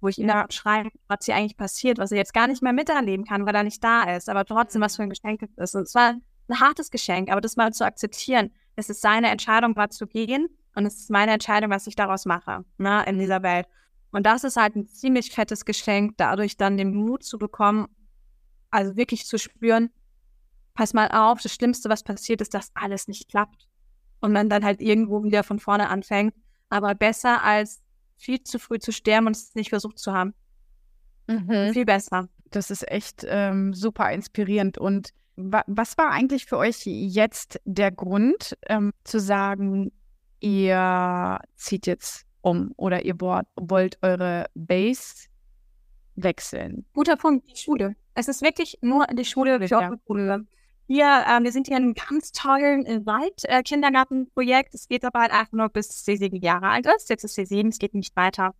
wo 0.00 0.08
ich 0.08 0.18
ihm 0.18 0.28
ja. 0.28 0.46
schreibe, 0.50 0.90
was 1.06 1.26
hier 1.26 1.36
eigentlich 1.36 1.58
passiert, 1.58 1.98
was 1.98 2.12
er 2.12 2.18
jetzt 2.18 2.32
gar 2.32 2.46
nicht 2.46 2.62
mehr 2.62 2.72
miterleben 2.72 3.26
kann, 3.26 3.44
weil 3.44 3.54
er 3.54 3.64
nicht 3.64 3.84
da 3.84 4.04
ist, 4.16 4.30
aber 4.30 4.46
trotzdem, 4.46 4.80
was 4.80 4.96
für 4.96 5.02
ein 5.02 5.10
Geschenk 5.10 5.42
es 5.42 5.50
ist. 5.56 5.74
Und 5.74 5.82
es 5.82 5.94
war 5.94 6.14
ein 6.48 6.60
hartes 6.60 6.90
Geschenk, 6.90 7.30
aber 7.30 7.42
das 7.42 7.56
mal 7.56 7.72
zu 7.72 7.84
akzeptieren, 7.84 8.52
dass 8.76 8.88
es 8.88 9.02
seine 9.02 9.28
Entscheidung 9.28 9.76
war 9.76 9.90
zu 9.90 10.06
gehen 10.06 10.48
und 10.74 10.86
es 10.86 10.96
ist 10.96 11.10
meine 11.10 11.32
Entscheidung, 11.32 11.70
was 11.70 11.86
ich 11.86 11.96
daraus 11.96 12.26
mache, 12.26 12.64
ne, 12.78 13.04
in 13.06 13.18
dieser 13.18 13.42
Welt. 13.42 13.66
Und 14.12 14.26
das 14.26 14.44
ist 14.44 14.56
halt 14.56 14.76
ein 14.76 14.86
ziemlich 14.86 15.30
fettes 15.30 15.64
Geschenk, 15.64 16.14
dadurch 16.16 16.56
dann 16.56 16.76
den 16.76 16.94
Mut 16.94 17.22
zu 17.22 17.38
bekommen, 17.38 17.86
also 18.70 18.96
wirklich 18.96 19.26
zu 19.26 19.38
spüren, 19.38 19.90
pass 20.74 20.94
mal 20.94 21.08
auf, 21.08 21.40
das 21.42 21.54
Schlimmste, 21.54 21.88
was 21.88 22.02
passiert, 22.02 22.40
ist, 22.40 22.54
dass 22.54 22.70
alles 22.74 23.08
nicht 23.08 23.28
klappt. 23.28 23.68
Und 24.20 24.32
man 24.32 24.50
dann 24.50 24.64
halt 24.64 24.80
irgendwo 24.80 25.24
wieder 25.24 25.44
von 25.44 25.58
vorne 25.58 25.88
anfängt. 25.88 26.34
Aber 26.68 26.94
besser 26.94 27.42
als 27.42 27.80
viel 28.16 28.42
zu 28.42 28.58
früh 28.58 28.78
zu 28.78 28.92
sterben 28.92 29.26
und 29.26 29.36
es 29.36 29.54
nicht 29.54 29.70
versucht 29.70 29.98
zu 29.98 30.12
haben. 30.12 30.34
Mhm. 31.26 31.72
Viel 31.72 31.86
besser. 31.86 32.28
Das 32.50 32.70
ist 32.70 32.86
echt 32.90 33.24
ähm, 33.26 33.72
super 33.72 34.10
inspirierend. 34.12 34.76
Und 34.76 35.10
wa 35.36 35.64
was 35.66 35.96
war 35.96 36.10
eigentlich 36.10 36.46
für 36.46 36.58
euch 36.58 36.82
jetzt 36.84 37.60
der 37.64 37.90
Grund, 37.92 38.58
ähm, 38.68 38.92
zu 39.04 39.20
sagen, 39.20 39.90
ihr 40.40 41.40
zieht 41.56 41.86
jetzt 41.86 42.26
um 42.42 42.72
oder 42.76 43.04
ihr 43.04 43.20
wollt 43.20 43.98
eure 44.02 44.46
Base 44.54 45.28
wechseln? 46.16 46.84
Guter 46.92 47.16
Punkt, 47.16 47.48
die 47.50 47.56
Schule. 47.56 47.96
Es 48.14 48.28
ist 48.28 48.42
wirklich 48.42 48.78
nur 48.82 49.06
die 49.06 49.24
Schule, 49.24 49.58
die 49.58 49.66
ja. 49.66 49.96
Schule. 50.06 50.46
Wir, 50.86 51.24
ähm, 51.28 51.44
wir 51.44 51.52
sind 51.52 51.68
hier 51.68 51.76
in 51.76 51.84
einem 51.84 51.94
ganz 51.94 52.32
tollen 52.32 52.84
äh, 52.84 53.06
Wald-Kindergartenprojekt. 53.06 54.74
Äh, 54.74 54.76
es 54.76 54.88
geht 54.88 55.04
aber 55.04 55.20
halt 55.20 55.32
einfach 55.32 55.52
nur 55.52 55.68
bis 55.68 56.04
sie 56.04 56.16
sieben 56.16 56.36
Jahre 56.36 56.68
alt 56.68 56.86
ist. 56.86 57.08
Jetzt 57.08 57.22
ist 57.22 57.36
sie 57.36 57.46
sieben, 57.46 57.68
es 57.68 57.78
geht 57.78 57.94
nicht 57.94 58.16
weiter. 58.16 58.54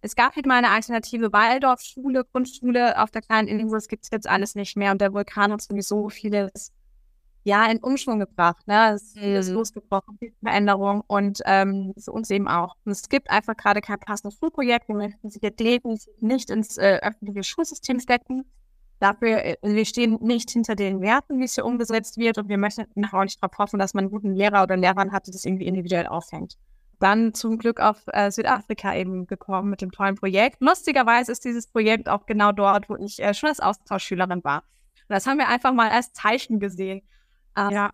Es 0.00 0.16
gab 0.16 0.36
halt 0.36 0.46
mal 0.46 0.56
eine 0.56 0.70
alternative 0.70 1.32
Waldorfschule, 1.32 2.24
Grundschule 2.32 2.98
auf 2.98 3.10
der 3.10 3.20
kleinen 3.20 3.48
Insel. 3.48 3.76
Das 3.76 3.88
gibt 3.88 4.04
es 4.04 4.10
jetzt 4.10 4.26
alles 4.26 4.54
nicht 4.54 4.76
mehr. 4.76 4.92
Und 4.92 5.02
der 5.02 5.12
Vulkan 5.12 5.52
hat 5.52 5.60
sowieso 5.60 6.08
vieles 6.08 6.72
ja, 7.46 7.64
in 7.70 7.78
Umschwung 7.78 8.18
gebracht. 8.18 8.66
Ne? 8.66 8.94
Es 8.94 9.14
ist 9.14 9.50
mhm. 9.50 9.54
losgebrochen, 9.54 10.18
viel 10.18 10.32
Veränderung 10.42 11.04
und 11.06 11.38
ähm, 11.44 11.94
für 11.96 12.10
uns 12.10 12.28
eben 12.30 12.48
auch. 12.48 12.74
Und 12.84 12.90
es 12.90 13.08
gibt 13.08 13.30
einfach 13.30 13.56
gerade 13.56 13.80
kein 13.80 14.00
passendes 14.00 14.36
Schulprojekt. 14.36 14.88
Wir 14.88 14.96
möchten 14.96 15.30
sich 15.30 15.40
jetzt 15.42 15.60
nicht 16.20 16.50
ins 16.50 16.76
äh, 16.76 16.98
öffentliche 17.00 17.44
Schulsystem 17.44 18.00
stecken. 18.00 18.44
Dafür, 18.98 19.44
äh, 19.44 19.56
wir 19.62 19.84
stehen 19.84 20.18
nicht 20.22 20.50
hinter 20.50 20.74
den 20.74 21.00
Werten, 21.00 21.38
wie 21.38 21.44
es 21.44 21.54
hier 21.54 21.64
umgesetzt 21.64 22.18
wird 22.18 22.36
und 22.38 22.48
wir 22.48 22.58
möchten 22.58 22.82
auch 23.12 23.22
nicht 23.22 23.40
darauf 23.40 23.56
hoffen, 23.58 23.78
dass 23.78 23.94
man 23.94 24.06
einen 24.06 24.10
guten 24.10 24.34
Lehrer 24.34 24.64
oder 24.64 24.76
Lehrerin 24.76 25.12
hat, 25.12 25.28
die 25.28 25.30
das 25.30 25.44
irgendwie 25.44 25.68
individuell 25.68 26.08
aufhängt. 26.08 26.56
Dann 26.98 27.32
zum 27.32 27.58
Glück 27.58 27.78
auf 27.78 28.02
äh, 28.08 28.32
Südafrika 28.32 28.96
eben 28.96 29.28
gekommen 29.28 29.70
mit 29.70 29.82
dem 29.82 29.92
tollen 29.92 30.16
Projekt. 30.16 30.56
Lustigerweise 30.60 31.30
ist 31.30 31.44
dieses 31.44 31.68
Projekt 31.68 32.08
auch 32.08 32.26
genau 32.26 32.50
dort, 32.50 32.88
wo 32.88 32.96
ich 32.96 33.22
äh, 33.22 33.34
schon 33.34 33.50
als 33.50 33.60
Austauschschülerin 33.60 34.42
war. 34.42 34.64
Und 35.08 35.14
das 35.14 35.28
haben 35.28 35.38
wir 35.38 35.46
einfach 35.46 35.72
mal 35.72 35.90
als 35.90 36.12
Zeichen 36.12 36.58
gesehen. 36.58 37.02
Ja, 37.56 37.90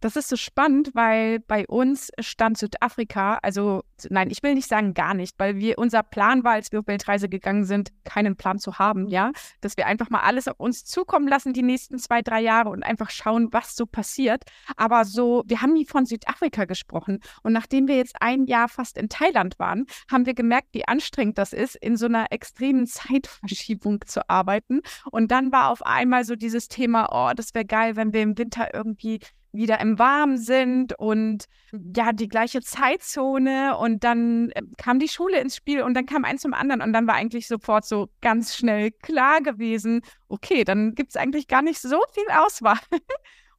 das 0.00 0.16
ist 0.16 0.28
so 0.28 0.36
spannend, 0.36 0.90
weil 0.94 1.40
bei 1.40 1.66
uns 1.66 2.10
stand 2.20 2.58
Südafrika, 2.58 3.38
also 3.42 3.82
nein, 4.08 4.30
ich 4.30 4.42
will 4.42 4.54
nicht 4.54 4.68
sagen 4.68 4.94
gar 4.94 5.14
nicht, 5.14 5.34
weil 5.38 5.56
wir 5.56 5.78
unser 5.78 6.02
Plan 6.02 6.44
war, 6.44 6.52
als 6.52 6.70
wir 6.70 6.80
auf 6.80 6.86
Weltreise 6.86 7.28
gegangen 7.28 7.64
sind, 7.64 7.90
keinen 8.04 8.36
Plan 8.36 8.58
zu 8.58 8.78
haben, 8.78 9.08
ja, 9.08 9.32
dass 9.60 9.76
wir 9.76 9.86
einfach 9.86 10.10
mal 10.10 10.20
alles 10.20 10.46
auf 10.46 10.58
uns 10.60 10.84
zukommen 10.84 11.26
lassen 11.26 11.52
die 11.52 11.62
nächsten 11.62 11.98
zwei, 11.98 12.22
drei 12.22 12.40
Jahre 12.40 12.70
und 12.70 12.82
einfach 12.82 13.10
schauen, 13.10 13.48
was 13.52 13.74
so 13.74 13.86
passiert. 13.86 14.44
Aber 14.76 15.04
so, 15.04 15.42
wir 15.46 15.62
haben 15.62 15.72
nie 15.72 15.86
von 15.86 16.06
Südafrika 16.06 16.64
gesprochen 16.64 17.20
und 17.42 17.52
nachdem 17.52 17.88
wir 17.88 17.96
jetzt 17.96 18.16
ein 18.20 18.44
Jahr 18.46 18.68
fast 18.68 18.98
in 18.98 19.08
Thailand 19.08 19.58
waren, 19.58 19.86
haben 20.10 20.26
wir 20.26 20.34
gemerkt, 20.34 20.68
wie 20.72 20.86
anstrengend 20.86 21.38
das 21.38 21.52
ist, 21.52 21.74
in 21.76 21.96
so 21.96 22.06
einer 22.06 22.30
extremen 22.30 22.86
Zeitverschiebung 22.86 24.02
zu 24.06 24.28
arbeiten. 24.28 24.80
Und 25.10 25.30
dann 25.30 25.50
war 25.52 25.70
auf 25.70 25.84
einmal 25.84 26.24
so 26.24 26.36
dieses 26.36 26.68
Thema, 26.68 27.08
oh, 27.10 27.32
das 27.34 27.54
wäre 27.54 27.64
geil, 27.64 27.96
wenn 27.96 28.12
wir 28.12 28.22
im 28.22 28.38
Winter 28.38 28.74
irgendwie 28.74 29.20
wieder 29.52 29.80
im 29.80 29.98
Warmen 29.98 30.38
sind 30.38 30.98
und 30.98 31.44
ja, 31.94 32.12
die 32.12 32.28
gleiche 32.28 32.60
Zeitzone 32.60 33.76
und 33.76 34.04
dann 34.04 34.50
äh, 34.50 34.62
kam 34.76 34.98
die 34.98 35.08
Schule 35.08 35.40
ins 35.40 35.56
Spiel 35.56 35.82
und 35.82 35.94
dann 35.94 36.06
kam 36.06 36.24
eins 36.24 36.42
zum 36.42 36.54
anderen 36.54 36.82
und 36.82 36.92
dann 36.92 37.06
war 37.06 37.14
eigentlich 37.14 37.48
sofort 37.48 37.84
so 37.84 38.08
ganz 38.20 38.56
schnell 38.56 38.90
klar 38.90 39.40
gewesen, 39.40 40.02
okay, 40.28 40.64
dann 40.64 40.94
gibt 40.94 41.10
es 41.10 41.16
eigentlich 41.16 41.48
gar 41.48 41.62
nicht 41.62 41.80
so 41.80 42.00
viel 42.12 42.26
Auswahl. 42.30 42.78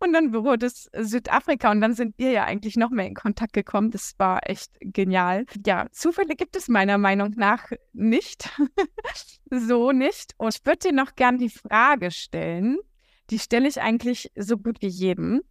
Und 0.01 0.13
dann 0.13 0.33
wurde 0.33 0.65
es 0.65 0.89
Südafrika 0.97 1.69
und 1.71 1.81
dann 1.81 1.93
sind 1.93 2.17
wir 2.17 2.31
ja 2.31 2.45
eigentlich 2.45 2.77
noch 2.77 2.89
mehr 2.89 3.05
in 3.05 3.15
Kontakt 3.15 3.51
gekommen. 3.51 3.91
Das 3.91 4.13
war 4.17 4.49
echt 4.49 4.71
genial. 4.79 5.45
Ja, 5.65 5.87
Zufälle 5.91 6.35
gibt 6.37 6.55
es 6.55 6.69
meiner 6.69 6.97
Meinung 6.97 7.33
nach 7.35 7.69
nicht. 7.91 8.49
so 9.51 9.91
nicht. 9.91 10.35
Und 10.37 10.55
ich 10.55 10.65
würde 10.65 10.87
dir 10.87 10.93
noch 10.93 11.15
gern 11.15 11.37
die 11.37 11.49
Frage 11.49 12.11
stellen, 12.11 12.77
die 13.29 13.39
stelle 13.39 13.67
ich 13.67 13.81
eigentlich 13.81 14.31
so 14.35 14.57
gut 14.57 14.81
wie 14.81 14.87
jedem. 14.87 15.41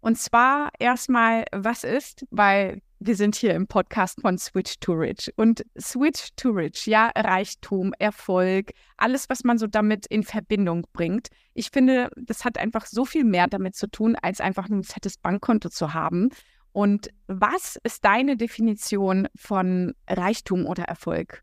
Und 0.00 0.18
zwar 0.18 0.70
erstmal, 0.78 1.44
was 1.52 1.84
ist, 1.84 2.26
weil 2.30 2.80
wir 3.00 3.14
sind 3.14 3.36
hier 3.36 3.54
im 3.54 3.66
Podcast 3.66 4.20
von 4.20 4.38
Switch 4.38 4.78
to 4.80 4.92
Rich. 4.92 5.32
Und 5.36 5.64
Switch 5.78 6.30
to 6.36 6.50
Rich, 6.50 6.86
ja, 6.86 7.10
Reichtum, 7.16 7.92
Erfolg, 7.98 8.72
alles, 8.96 9.28
was 9.28 9.44
man 9.44 9.58
so 9.58 9.66
damit 9.66 10.06
in 10.06 10.24
Verbindung 10.24 10.86
bringt. 10.92 11.28
Ich 11.54 11.70
finde, 11.70 12.10
das 12.16 12.44
hat 12.44 12.58
einfach 12.58 12.86
so 12.86 13.04
viel 13.04 13.24
mehr 13.24 13.46
damit 13.46 13.76
zu 13.76 13.88
tun, 13.88 14.16
als 14.20 14.40
einfach 14.40 14.68
ein 14.68 14.82
fettes 14.82 15.16
Bankkonto 15.16 15.68
zu 15.68 15.94
haben. 15.94 16.30
Und 16.72 17.08
was 17.26 17.78
ist 17.82 18.04
deine 18.04 18.36
Definition 18.36 19.28
von 19.36 19.94
Reichtum 20.08 20.66
oder 20.66 20.84
Erfolg? 20.84 21.42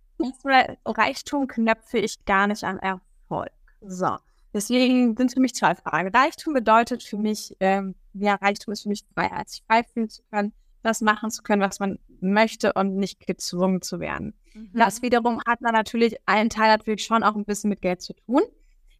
Reichtum 0.85 1.47
knöpfe 1.47 1.97
ich 1.97 2.23
gar 2.25 2.47
nicht 2.47 2.63
an 2.63 2.79
Erfolg. 2.79 3.51
So. 3.81 4.17
Deswegen 4.53 5.17
sind 5.17 5.33
für 5.33 5.41
mich 5.41 5.53
zwei 5.53 5.75
Fragen. 5.75 6.15
Reichtum 6.15 6.53
bedeutet 6.53 7.03
für 7.03 7.17
mich, 7.17 7.55
ähm, 7.59 7.95
ja, 8.17 8.35
Reichtum 8.35 8.71
ist 8.71 8.83
für 8.83 8.89
mich 8.89 9.03
Freiheit, 9.13 9.49
sich 9.49 9.63
frei 9.67 9.83
fühlen 9.83 10.09
zu 10.09 10.23
können, 10.31 10.53
das 10.83 11.01
machen 11.01 11.31
zu 11.31 11.43
können, 11.43 11.61
was 11.61 11.79
man 11.79 11.99
möchte 12.21 12.73
und 12.73 12.95
nicht 12.95 13.25
gezwungen 13.25 13.81
zu 13.81 13.99
werden. 13.99 14.33
Mhm. 14.53 14.71
Das 14.73 15.01
wiederum 15.01 15.41
hat 15.45 15.59
dann 15.61 15.73
natürlich, 15.73 16.15
ein 16.25 16.49
Teil 16.49 16.69
natürlich 16.69 17.03
schon 17.03 17.23
auch 17.23 17.35
ein 17.35 17.45
bisschen 17.45 17.69
mit 17.69 17.81
Geld 17.81 18.01
zu 18.01 18.13
tun. 18.13 18.41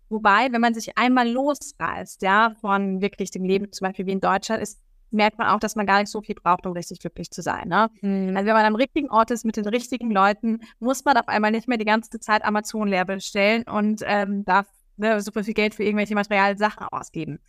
Wobei, 0.09 0.51
wenn 0.51 0.61
man 0.61 0.73
sich 0.73 0.97
einmal 0.97 1.29
losreißt, 1.29 2.21
ja, 2.21 2.53
von 2.61 3.01
wirklich 3.01 3.31
dem 3.31 3.43
Leben, 3.43 3.71
zum 3.71 3.87
Beispiel 3.87 4.05
wie 4.05 4.11
in 4.11 4.21
Deutschland, 4.21 4.61
ist, 4.61 4.79
merkt 5.11 5.37
man 5.37 5.47
auch, 5.47 5.59
dass 5.59 5.75
man 5.75 5.85
gar 5.85 5.99
nicht 5.99 6.09
so 6.09 6.21
viel 6.21 6.35
braucht, 6.35 6.65
um 6.65 6.73
richtig 6.73 6.99
glücklich 6.99 7.31
zu 7.31 7.41
sein. 7.41 7.69
Ne? 7.69 7.89
Mhm. 8.01 8.35
Also 8.35 8.47
wenn 8.47 8.53
man 8.53 8.65
am 8.65 8.75
richtigen 8.75 9.09
Ort 9.09 9.31
ist 9.31 9.45
mit 9.45 9.57
den 9.57 9.67
richtigen 9.67 10.11
Leuten, 10.11 10.59
muss 10.79 11.05
man 11.05 11.17
auf 11.17 11.27
einmal 11.27 11.51
nicht 11.51 11.67
mehr 11.67 11.77
die 11.77 11.85
ganze 11.85 12.19
Zeit 12.19 12.43
Amazon 12.43 12.87
leer 12.87 13.05
bestellen 13.05 13.63
und 13.63 14.01
ähm, 14.05 14.45
darf 14.45 14.67
ne, 14.97 15.21
super 15.21 15.43
viel 15.43 15.53
Geld 15.53 15.73
für 15.73 15.83
irgendwelche 15.83 16.15
materiellen 16.15 16.57
Sachen 16.57 16.87
ausgeben. 16.87 17.39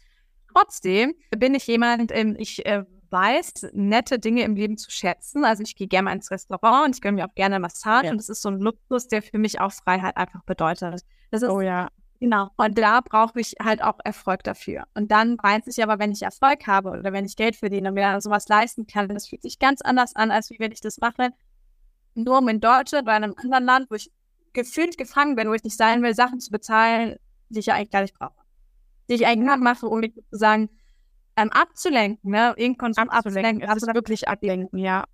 Trotzdem 0.57 1.15
bin 1.37 1.55
ich 1.55 1.67
jemand, 1.67 2.13
ähm, 2.15 2.35
ich 2.39 2.65
äh, 2.65 2.85
weiß, 3.11 3.69
nette 3.75 4.19
Dinge 4.19 4.43
im 4.43 4.57
Leben 4.57 4.79
zu 4.79 4.91
schätzen. 4.91 5.45
Also 5.45 5.63
ich 5.63 5.77
gehe 5.77 5.87
gerne 5.87 6.11
ins 6.13 6.31
Restaurant 6.31 6.87
und 6.87 6.97
ich 6.97 7.03
gönne 7.03 7.17
mir 7.17 7.27
auch 7.27 7.35
gerne 7.35 7.61
Massage. 7.61 8.07
Ja. 8.07 8.13
Und 8.13 8.19
das 8.19 8.31
ist 8.31 8.41
so 8.41 8.49
ein 8.49 8.61
Luxus, 8.61 9.07
der 9.09 9.23
für 9.23 9.39
mich 9.39 9.61
auch 9.61 9.73
Freiheit 9.73 10.17
einfach 10.17 10.43
bedeutet. 10.45 11.05
Das 11.31 11.43
ist, 11.43 11.51
oh 11.51 11.61
ja. 11.61 11.89
Genau. 12.21 12.49
Und 12.57 12.79
da 12.79 13.03
brauche 13.03 13.39
ich 13.39 13.57
halt 13.63 13.83
auch 13.83 13.99
Erfolg 14.03 14.45
dafür. 14.45 14.85
Und 14.95 15.11
dann 15.11 15.37
weiß 15.37 15.67
ich 15.67 15.83
aber, 15.83 15.99
wenn 15.99 16.13
ich 16.13 16.23
Erfolg 16.23 16.67
habe 16.67 16.91
oder 16.91 17.13
wenn 17.13 17.27
ich 17.27 17.37
Geld 17.37 17.57
verdiene 17.57 17.89
und 17.91 17.95
mir 17.95 18.19
sowas 18.23 18.49
leisten 18.49 18.87
kann, 18.87 19.09
das 19.09 19.29
fühlt 19.29 19.43
sich 19.43 19.59
ganz 19.59 19.83
anders 19.83 20.17
an, 20.17 20.31
als 20.31 20.49
wie 20.49 20.59
wenn 20.59 20.73
ich 20.73 20.81
das 20.81 20.97
mache, 20.99 21.33
nur 22.15 22.39
um 22.39 22.49
in 22.49 22.61
Deutschland 22.61 23.07
oder 23.07 23.19
in 23.19 23.25
einem 23.25 23.35
anderen 23.37 23.65
Land, 23.67 23.91
wo 23.91 23.97
ich 23.97 24.11
gefühlt 24.55 24.97
gefangen 24.97 25.37
bin, 25.37 25.51
wo 25.51 25.53
ich 25.53 25.65
nicht 25.65 25.77
sein 25.77 26.03
will, 26.03 26.15
Sachen 26.15 26.41
zu 26.41 26.51
bezahlen, 26.51 27.17
die 27.51 27.59
ich 27.59 27.67
ja 27.67 27.75
eigentlich 27.75 27.91
gar 27.91 28.01
nicht 28.01 28.19
brauche. 28.19 28.46
Die 29.09 29.15
ich 29.15 29.27
eigentlich 29.27 29.59
mache, 29.59 29.87
um 29.87 30.01
mich 30.01 30.15
sozusagen 30.15 30.69
ähm, 31.37 31.51
abzulenken, 31.53 32.31
ne? 32.31 32.55
Irgendwann 32.57 32.95
Konsum 32.95 33.09
abzulenken. 33.11 33.63
abzulenken. 33.63 33.89
Ist 33.89 33.95
wirklich 33.95 34.29
ablenken, 34.29 34.79
ja. 34.79 35.05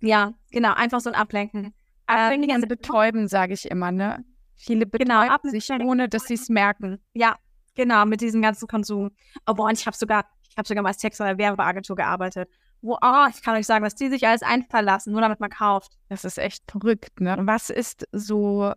Ja, 0.00 0.34
genau, 0.50 0.72
einfach 0.74 1.00
so 1.00 1.10
ein 1.10 1.14
Ablenken. 1.14 1.74
Ablenken, 2.06 2.50
ähm, 2.50 2.56
also 2.56 2.66
betäuben, 2.66 3.28
sage 3.28 3.54
ich 3.54 3.70
immer, 3.70 3.92
ne? 3.92 4.24
Viele 4.56 4.86
genau, 4.86 5.20
betäuben 5.20 5.38
genau, 5.42 5.50
sich, 5.50 5.70
ohne 5.70 6.08
dass 6.08 6.24
sie 6.24 6.34
es 6.34 6.48
merken. 6.48 7.00
Ja, 7.14 7.36
genau, 7.74 8.04
mit 8.06 8.20
diesem 8.20 8.42
ganzen 8.42 8.66
Konsum. 8.66 9.10
Oh, 9.46 9.54
boah, 9.54 9.66
und 9.66 9.78
ich 9.78 9.86
habe 9.86 9.96
sogar, 9.96 10.24
ich 10.48 10.56
habe 10.56 10.66
sogar 10.66 10.82
mal 10.82 10.90
als 10.90 10.98
Text 10.98 11.20
in 11.20 11.26
der 11.26 11.38
Werbeagentur 11.38 11.96
gearbeitet. 11.96 12.48
Wo, 12.80 12.94
oh, 13.00 13.26
ich 13.30 13.42
kann 13.42 13.56
euch 13.56 13.66
sagen, 13.66 13.84
was 13.84 13.94
die 13.94 14.08
sich 14.08 14.26
alles 14.26 14.42
einfallen 14.42 14.86
lassen, 14.86 15.12
nur 15.12 15.20
damit 15.20 15.38
man 15.38 15.50
kauft. 15.50 15.92
Das 16.08 16.24
ist 16.24 16.38
echt 16.38 16.68
verrückt, 16.68 17.20
ne? 17.20 17.36
Was 17.40 17.70
ist 17.70 18.08
so 18.10 18.72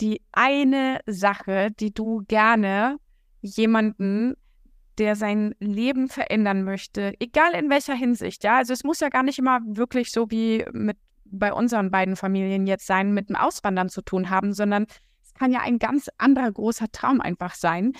die 0.00 0.22
eine 0.32 1.00
Sache, 1.06 1.70
die 1.72 1.92
du 1.92 2.22
gerne 2.28 2.98
jemanden 3.44 4.34
der 4.98 5.16
sein 5.16 5.54
Leben 5.58 6.08
verändern 6.08 6.62
möchte, 6.62 7.14
egal 7.18 7.52
in 7.54 7.70
welcher 7.70 7.94
Hinsicht, 7.94 8.44
ja. 8.44 8.58
Also 8.58 8.72
es 8.72 8.84
muss 8.84 9.00
ja 9.00 9.08
gar 9.08 9.22
nicht 9.22 9.38
immer 9.38 9.60
wirklich 9.64 10.12
so 10.12 10.30
wie 10.30 10.64
mit 10.72 10.96
bei 11.24 11.52
unseren 11.52 11.90
beiden 11.90 12.16
Familien 12.16 12.66
jetzt 12.66 12.86
sein, 12.86 13.12
mit 13.12 13.28
dem 13.28 13.36
Auswandern 13.36 13.88
zu 13.88 14.02
tun 14.02 14.30
haben, 14.30 14.52
sondern 14.52 14.86
es 15.22 15.34
kann 15.34 15.50
ja 15.50 15.60
ein 15.60 15.78
ganz 15.78 16.08
anderer 16.18 16.52
großer 16.52 16.92
Traum 16.92 17.20
einfach 17.20 17.54
sein. 17.54 17.92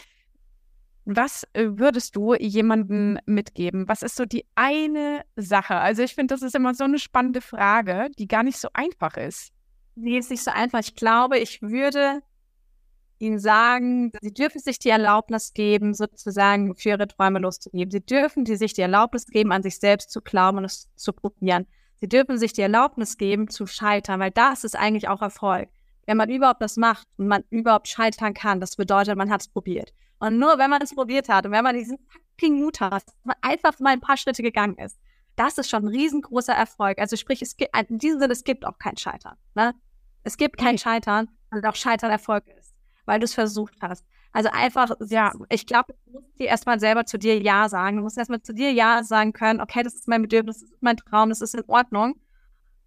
Was 1.05 1.45
äh, 1.53 1.67
würdest 1.71 2.17
du 2.17 2.35
jemandem 2.35 3.19
mitgeben? 3.27 3.89
Was 3.89 4.03
ist 4.03 4.17
so 4.17 4.25
die 4.25 4.47
eine 4.55 5.23
Sache? 5.37 5.75
Also 5.75 6.03
ich 6.03 6.15
finde, 6.15 6.35
das 6.35 6.43
ist 6.43 6.55
immer 6.55 6.75
so 6.75 6.85
eine 6.85 6.99
spannende 6.99 7.41
Frage, 7.41 8.09
die 8.19 8.29
gar 8.29 8.43
nicht 8.43 8.59
so 8.59 8.69
einfach 8.73 9.17
ist. 9.17 9.53
Die 9.97 10.17
ist 10.17 10.31
nicht 10.31 10.45
so 10.45 10.51
einfach. 10.51 10.81
Ich 10.81 10.95
glaube, 10.95 11.39
ich 11.39 11.61
würde 11.61 12.23
ihnen 13.19 13.39
sagen, 13.39 14.13
sie 14.21 14.33
dürfen 14.33 14.61
sich 14.61 14.79
die 14.79 14.89
Erlaubnis 14.91 15.53
geben, 15.53 15.95
sozusagen 15.95 16.77
für 16.77 16.91
ihre 16.91 17.09
Träume 17.09 17.39
loszugeben. 17.39 17.91
Sie 17.91 18.05
dürfen 18.05 18.45
die 18.45 18.57
sich 18.57 18.75
die 18.75 18.83
Erlaubnis 18.83 19.27
geben, 19.27 19.53
an 19.53 19.63
sich 19.63 19.79
selbst 19.79 20.11
zu 20.11 20.21
glauben 20.21 20.59
und 20.59 20.65
es 20.65 20.89
zu 20.97 21.13
probieren. 21.13 21.67
Sie 21.97 22.09
dürfen 22.09 22.39
sich 22.39 22.53
die 22.53 22.63
Erlaubnis 22.63 23.17
geben, 23.17 23.49
zu 23.49 23.67
scheitern, 23.67 24.21
weil 24.21 24.31
das 24.31 24.65
ist 24.65 24.77
eigentlich 24.77 25.09
auch 25.09 25.23
Erfolg. 25.23 25.69
Wenn 26.07 26.17
man 26.17 26.29
überhaupt 26.29 26.61
das 26.61 26.77
macht 26.77 27.07
und 27.17 27.29
man 27.29 27.45
überhaupt 27.51 27.89
scheitern 27.89 28.35
kann, 28.35 28.61
das 28.61 28.77
bedeutet, 28.77 29.17
man 29.17 29.31
hat 29.31 29.41
es 29.41 29.49
probiert. 29.49 29.93
Und 30.19 30.39
nur 30.39 30.59
wenn 30.59 30.71
man 30.71 30.83
es 30.83 30.95
probiert 30.95 31.29
hat 31.29 31.47
und 31.47 31.53
wenn 31.53 31.65
man 31.65 31.77
diesen 31.77 31.99
fucking 32.09 32.61
Mut 32.61 32.81
hat, 32.81 32.93
dass 32.93 33.15
man 33.25 33.37
einfach 33.41 33.79
mal 33.81 33.91
ein 33.91 34.01
paar 34.01 34.17
Schritte 34.17 34.43
gegangen 34.43 34.77
ist, 34.77 34.99
das 35.37 35.59
ist 35.59 35.71
schon 35.71 35.85
ein 35.85 35.89
riesengroßer 35.89 36.53
Erfolg. 36.53 36.99
Also 36.99 37.17
sprich, 37.17 37.43
es 37.43 37.57
gibt, 37.57 37.77
in 37.89 37.99
diesem 37.99 38.21
Sinne, 38.21 38.33
es 38.33 38.45
gibt 38.45 38.67
auch 38.67 38.79
kein 38.79 38.97
Scheitern. 38.97 39.37
Ne? 39.55 39.75
Es 40.23 40.37
gibt 40.37 40.59
kein 40.59 40.79
Scheitern, 40.79 41.29
weil 41.51 41.65
auch 41.67 41.75
Scheitern 41.75 42.11
Erfolg 42.11 42.45
ist 42.59 42.64
weil 43.07 43.21
du 43.21 43.25
es 43.25 43.35
versucht 43.35 43.75
hast. 43.81 44.05
Also 44.33 44.51
einfach, 44.53 44.91
ja, 45.09 45.33
ich 45.49 45.67
glaube, 45.67 45.95
du 46.07 46.13
musst 46.13 46.39
dir 46.39 46.49
erstmal 46.49 46.81
selber 46.81 47.07
zu 47.07 47.19
dir 47.19 47.41
Ja 47.41 47.69
sagen. 47.69 47.99
Du 47.99 48.03
musst 48.03 48.19
erstmal 48.19 48.43
zu 48.43 48.53
dir 48.53 48.73
Ja 48.73 49.05
sagen 49.05 49.33
können, 49.33 49.61
okay, 49.61 49.83
das 49.83 49.95
ist 49.95 50.09
mein 50.09 50.23
Bedürfnis, 50.23 50.61
das 50.61 50.71
ist 50.71 50.83
mein 50.83 50.97
Traum, 50.97 51.29
das 51.29 51.41
ist 51.41 51.55
in 51.55 51.63
Ordnung. 51.69 52.17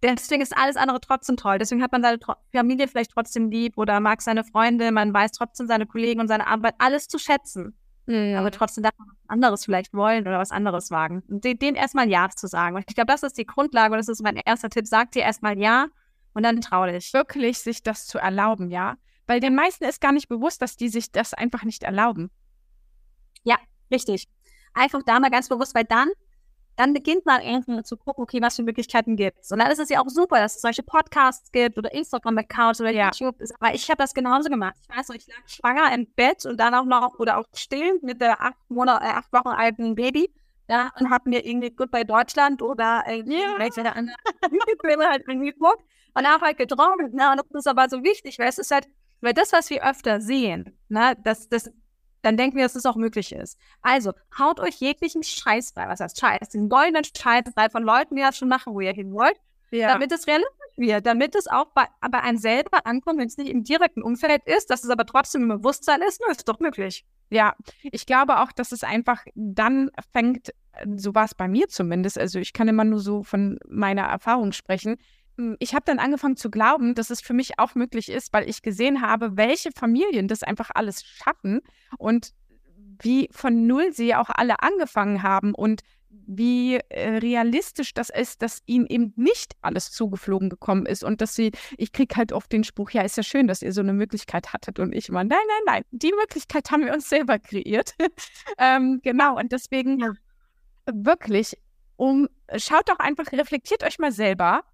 Deswegen 0.02 0.42
ist 0.42 0.56
alles 0.56 0.76
andere 0.76 1.00
trotzdem 1.00 1.36
toll. 1.36 1.58
Deswegen 1.58 1.82
hat 1.82 1.90
man 1.90 2.02
seine 2.02 2.18
Familie 2.52 2.86
vielleicht 2.86 3.12
trotzdem 3.12 3.50
lieb 3.50 3.78
oder 3.78 3.98
mag 3.98 4.22
seine 4.22 4.44
Freunde, 4.44 4.92
man 4.92 5.12
weiß 5.12 5.32
trotzdem 5.32 5.66
seine 5.66 5.86
Kollegen 5.86 6.20
und 6.20 6.28
seine 6.28 6.46
Arbeit, 6.46 6.74
alles 6.78 7.08
zu 7.08 7.18
schätzen. 7.18 7.76
Mhm. 8.06 8.36
Aber 8.36 8.50
trotzdem 8.50 8.84
darf 8.84 8.92
man 8.98 9.08
was 9.08 9.28
anderes 9.28 9.64
vielleicht 9.64 9.92
wollen 9.92 10.26
oder 10.26 10.38
was 10.38 10.50
anderes 10.50 10.90
wagen. 10.90 11.22
Und 11.28 11.44
denen 11.44 11.76
erstmal 11.76 12.08
Ja 12.08 12.28
zu 12.30 12.46
sagen. 12.46 12.76
Und 12.76 12.84
ich 12.88 12.94
glaube, 12.94 13.12
das 13.12 13.22
ist 13.22 13.36
die 13.36 13.46
Grundlage 13.46 13.92
und 13.92 13.98
das 13.98 14.08
ist 14.08 14.22
mein 14.22 14.36
erster 14.36 14.70
Tipp. 14.70 14.86
Sag 14.86 15.12
dir 15.12 15.22
erstmal 15.22 15.58
Ja 15.58 15.86
und 16.32 16.42
dann 16.42 16.60
trau 16.60 16.86
dich. 16.86 17.12
Wirklich 17.12 17.58
sich 17.58 17.82
das 17.82 18.06
zu 18.06 18.18
erlauben, 18.18 18.70
ja. 18.70 18.96
Weil 19.28 19.40
den 19.40 19.54
meisten 19.54 19.84
ist 19.84 20.00
gar 20.00 20.12
nicht 20.12 20.28
bewusst, 20.28 20.62
dass 20.62 20.76
die 20.76 20.88
sich 20.88 21.12
das 21.12 21.34
einfach 21.34 21.62
nicht 21.62 21.82
erlauben. 21.82 22.30
Ja, 23.44 23.56
richtig. 23.92 24.26
Einfach 24.72 25.02
da 25.04 25.20
mal 25.20 25.30
ganz 25.30 25.50
bewusst, 25.50 25.74
weil 25.74 25.84
dann, 25.84 26.08
dann 26.76 26.94
beginnt 26.94 27.26
man 27.26 27.42
irgendwie 27.42 27.82
zu 27.82 27.98
gucken, 27.98 28.22
okay, 28.22 28.40
was 28.40 28.56
für 28.56 28.62
Möglichkeiten 28.62 29.16
gibt 29.16 29.40
es. 29.40 29.52
Und 29.52 29.58
dann 29.58 29.70
ist 29.70 29.80
es 29.80 29.90
ja 29.90 30.00
auch 30.00 30.08
super, 30.08 30.38
dass 30.38 30.56
es 30.56 30.62
solche 30.62 30.82
Podcasts 30.82 31.52
gibt 31.52 31.76
oder 31.76 31.92
Instagram-Accounts 31.92 32.80
oder 32.80 32.90
ja. 32.90 33.10
YouTube. 33.12 33.36
Aber 33.60 33.74
ich 33.74 33.90
habe 33.90 33.98
das 33.98 34.14
genauso 34.14 34.48
gemacht. 34.48 34.76
Ich 34.88 34.96
weiß 34.96 35.08
noch, 35.08 35.16
ich 35.16 35.26
lag 35.26 35.46
schwanger 35.46 35.94
im 35.94 36.06
Bett 36.14 36.46
und 36.46 36.58
dann 36.58 36.74
auch 36.74 36.86
noch 36.86 37.18
oder 37.18 37.36
auch 37.36 37.44
still 37.54 37.98
mit 38.00 38.22
der 38.22 38.40
acht, 38.40 38.56
Monat, 38.70 39.02
äh, 39.02 39.08
acht 39.08 39.30
Wochen 39.34 39.48
alten 39.48 39.94
Baby. 39.94 40.32
Ja, 40.70 40.90
und 40.98 41.10
habe 41.10 41.28
mir 41.28 41.44
irgendwie 41.44 41.70
Goodbye 41.70 42.04
Deutschland 42.04 42.62
oder 42.62 43.02
irgendwie 43.06 43.40
yeah. 43.40 43.58
welche 43.58 43.82
der 43.82 43.96
anderen 43.96 44.18
Filme 44.84 45.06
halt 45.08 45.26
angeguckt 45.26 45.82
und 46.14 46.26
habe 46.26 46.44
halt 46.44 46.58
geträumt. 46.58 47.14
Ne? 47.14 47.30
Und 47.30 47.38
das 47.38 47.46
ist 47.52 47.66
aber 47.66 47.88
so 47.88 48.02
wichtig, 48.02 48.38
weil 48.38 48.48
es 48.48 48.58
ist 48.58 48.70
halt, 48.70 48.86
weil 49.20 49.34
das, 49.34 49.52
was 49.52 49.70
wir 49.70 49.84
öfter 49.84 50.20
sehen, 50.20 50.76
ne, 50.88 51.16
das, 51.24 51.48
das, 51.48 51.70
dann 52.22 52.36
denken 52.36 52.56
wir, 52.56 52.64
dass 52.64 52.74
es 52.74 52.82
das 52.82 52.92
auch 52.92 52.96
möglich 52.96 53.32
ist. 53.32 53.58
Also, 53.82 54.12
haut 54.38 54.60
euch 54.60 54.76
jeglichen 54.76 55.22
Scheiß 55.22 55.72
frei. 55.72 55.88
Was 55.88 56.00
heißt 56.00 56.18
Scheiß? 56.18 56.50
Den 56.50 56.68
goldenen 56.68 57.04
Scheiß 57.04 57.44
frei 57.54 57.70
von 57.70 57.82
Leuten, 57.82 58.16
die 58.16 58.22
das 58.22 58.36
schon 58.36 58.48
machen, 58.48 58.74
wo 58.74 58.80
ihr 58.80 58.92
hin 58.92 59.12
wollt. 59.12 59.36
Ja. 59.70 59.88
Damit 59.88 60.12
es 60.12 60.26
realistisch 60.26 60.56
wird, 60.78 61.06
damit 61.06 61.34
es 61.34 61.46
auch 61.46 61.66
bei, 61.74 61.86
bei 62.10 62.20
einem 62.20 62.38
selber 62.38 62.86
ankommt, 62.86 63.18
wenn 63.18 63.26
es 63.26 63.36
nicht 63.36 63.50
im 63.50 63.64
direkten 63.64 64.02
Umfeld 64.02 64.42
ist, 64.46 64.70
dass 64.70 64.84
es 64.84 64.90
aber 64.90 65.04
trotzdem 65.04 65.42
im 65.42 65.48
Bewusstsein 65.48 66.00
ist, 66.02 66.20
nur 66.20 66.30
ist 66.30 66.48
doch 66.48 66.60
möglich. 66.60 67.04
Ja, 67.30 67.54
ich 67.82 68.06
glaube 68.06 68.40
auch, 68.40 68.52
dass 68.52 68.72
es 68.72 68.84
einfach 68.84 69.24
dann 69.34 69.90
fängt, 70.12 70.54
so 70.96 71.14
war 71.14 71.24
es 71.24 71.34
bei 71.34 71.48
mir 71.48 71.68
zumindest, 71.68 72.18
also 72.18 72.38
ich 72.38 72.52
kann 72.52 72.68
immer 72.68 72.84
nur 72.84 73.00
so 73.00 73.22
von 73.22 73.58
meiner 73.68 74.02
Erfahrung 74.02 74.52
sprechen, 74.52 74.96
ich 75.58 75.74
habe 75.74 75.84
dann 75.84 75.98
angefangen 75.98 76.36
zu 76.36 76.50
glauben, 76.50 76.94
dass 76.94 77.10
es 77.10 77.20
für 77.20 77.32
mich 77.32 77.58
auch 77.58 77.74
möglich 77.74 78.08
ist, 78.08 78.32
weil 78.32 78.48
ich 78.48 78.62
gesehen 78.62 79.02
habe, 79.02 79.36
welche 79.36 79.70
Familien 79.72 80.28
das 80.28 80.42
einfach 80.42 80.70
alles 80.74 81.04
schaffen 81.04 81.60
und 81.98 82.32
wie 83.00 83.28
von 83.30 83.66
Null 83.66 83.92
sie 83.92 84.14
auch 84.14 84.30
alle 84.30 84.60
angefangen 84.62 85.22
haben 85.22 85.54
und 85.54 85.82
wie 86.10 86.76
äh, 86.76 87.18
realistisch 87.18 87.94
das 87.94 88.10
ist, 88.10 88.42
dass 88.42 88.62
ihnen 88.66 88.86
eben 88.86 89.12
nicht 89.16 89.54
alles 89.62 89.90
zugeflogen 89.90 90.50
gekommen 90.50 90.86
ist 90.86 91.04
und 91.04 91.20
dass 91.20 91.34
sie, 91.34 91.52
ich 91.76 91.92
kriege 91.92 92.16
halt 92.16 92.32
oft 92.32 92.50
den 92.52 92.64
Spruch, 92.64 92.90
ja, 92.90 93.02
ist 93.02 93.16
ja 93.16 93.22
schön, 93.22 93.46
dass 93.46 93.62
ihr 93.62 93.72
so 93.72 93.80
eine 93.80 93.92
Möglichkeit 93.92 94.52
hattet 94.52 94.78
und 94.78 94.94
ich 94.94 95.08
immer, 95.08 95.24
nein, 95.24 95.38
nein, 95.48 95.62
nein, 95.66 95.82
die 95.90 96.12
Möglichkeit 96.12 96.70
haben 96.70 96.84
wir 96.84 96.92
uns 96.92 97.08
selber 97.08 97.38
kreiert. 97.38 97.94
ähm, 98.58 99.00
genau, 99.02 99.38
und 99.38 99.52
deswegen 99.52 100.00
ja. 100.00 100.12
wirklich, 100.92 101.56
um, 101.96 102.28
schaut 102.56 102.88
doch 102.88 102.98
einfach, 102.98 103.30
reflektiert 103.32 103.82
euch 103.84 103.98
mal 103.98 104.12
selber, 104.12 104.64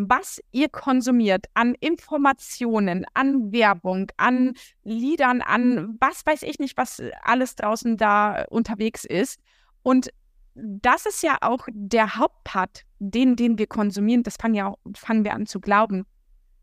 was 0.00 0.40
ihr 0.52 0.68
konsumiert 0.68 1.46
an 1.54 1.74
Informationen, 1.74 3.04
an 3.14 3.50
Werbung, 3.50 4.12
an 4.16 4.54
Liedern, 4.84 5.42
an 5.42 5.96
was 6.00 6.24
weiß 6.24 6.44
ich 6.44 6.60
nicht, 6.60 6.76
was 6.76 7.02
alles 7.22 7.56
draußen 7.56 7.96
da 7.96 8.44
unterwegs 8.48 9.04
ist. 9.04 9.40
Und 9.82 10.10
das 10.54 11.04
ist 11.04 11.24
ja 11.24 11.38
auch 11.40 11.66
der 11.72 12.14
Hauptpart, 12.14 12.84
den, 13.00 13.34
den 13.34 13.58
wir 13.58 13.66
konsumieren. 13.66 14.22
Das 14.22 14.36
fangen, 14.36 14.54
ja, 14.54 14.74
fangen 14.94 15.24
wir 15.24 15.34
an 15.34 15.46
zu 15.46 15.58
glauben. 15.60 16.06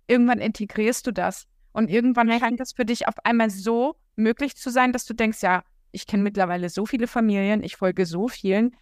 Irgendwann 0.08 0.40
integrierst 0.40 1.06
du 1.06 1.12
das. 1.12 1.46
Und 1.74 1.90
irgendwann 1.90 2.32
scheint 2.40 2.62
das 2.62 2.72
für 2.72 2.86
dich 2.86 3.06
auf 3.06 3.16
einmal 3.26 3.50
so 3.50 3.98
möglich 4.16 4.56
zu 4.56 4.70
sein, 4.70 4.94
dass 4.94 5.06
du 5.06 5.14
denkst, 5.14 5.42
ja, 5.42 5.64
ich 5.92 6.08
kenne 6.08 6.24
mittlerweile 6.24 6.70
so 6.70 6.86
viele 6.86 7.08
Familien, 7.08 7.64
ich 7.64 7.76
folge 7.76 8.06
so 8.06 8.30
vielen, 8.30 8.78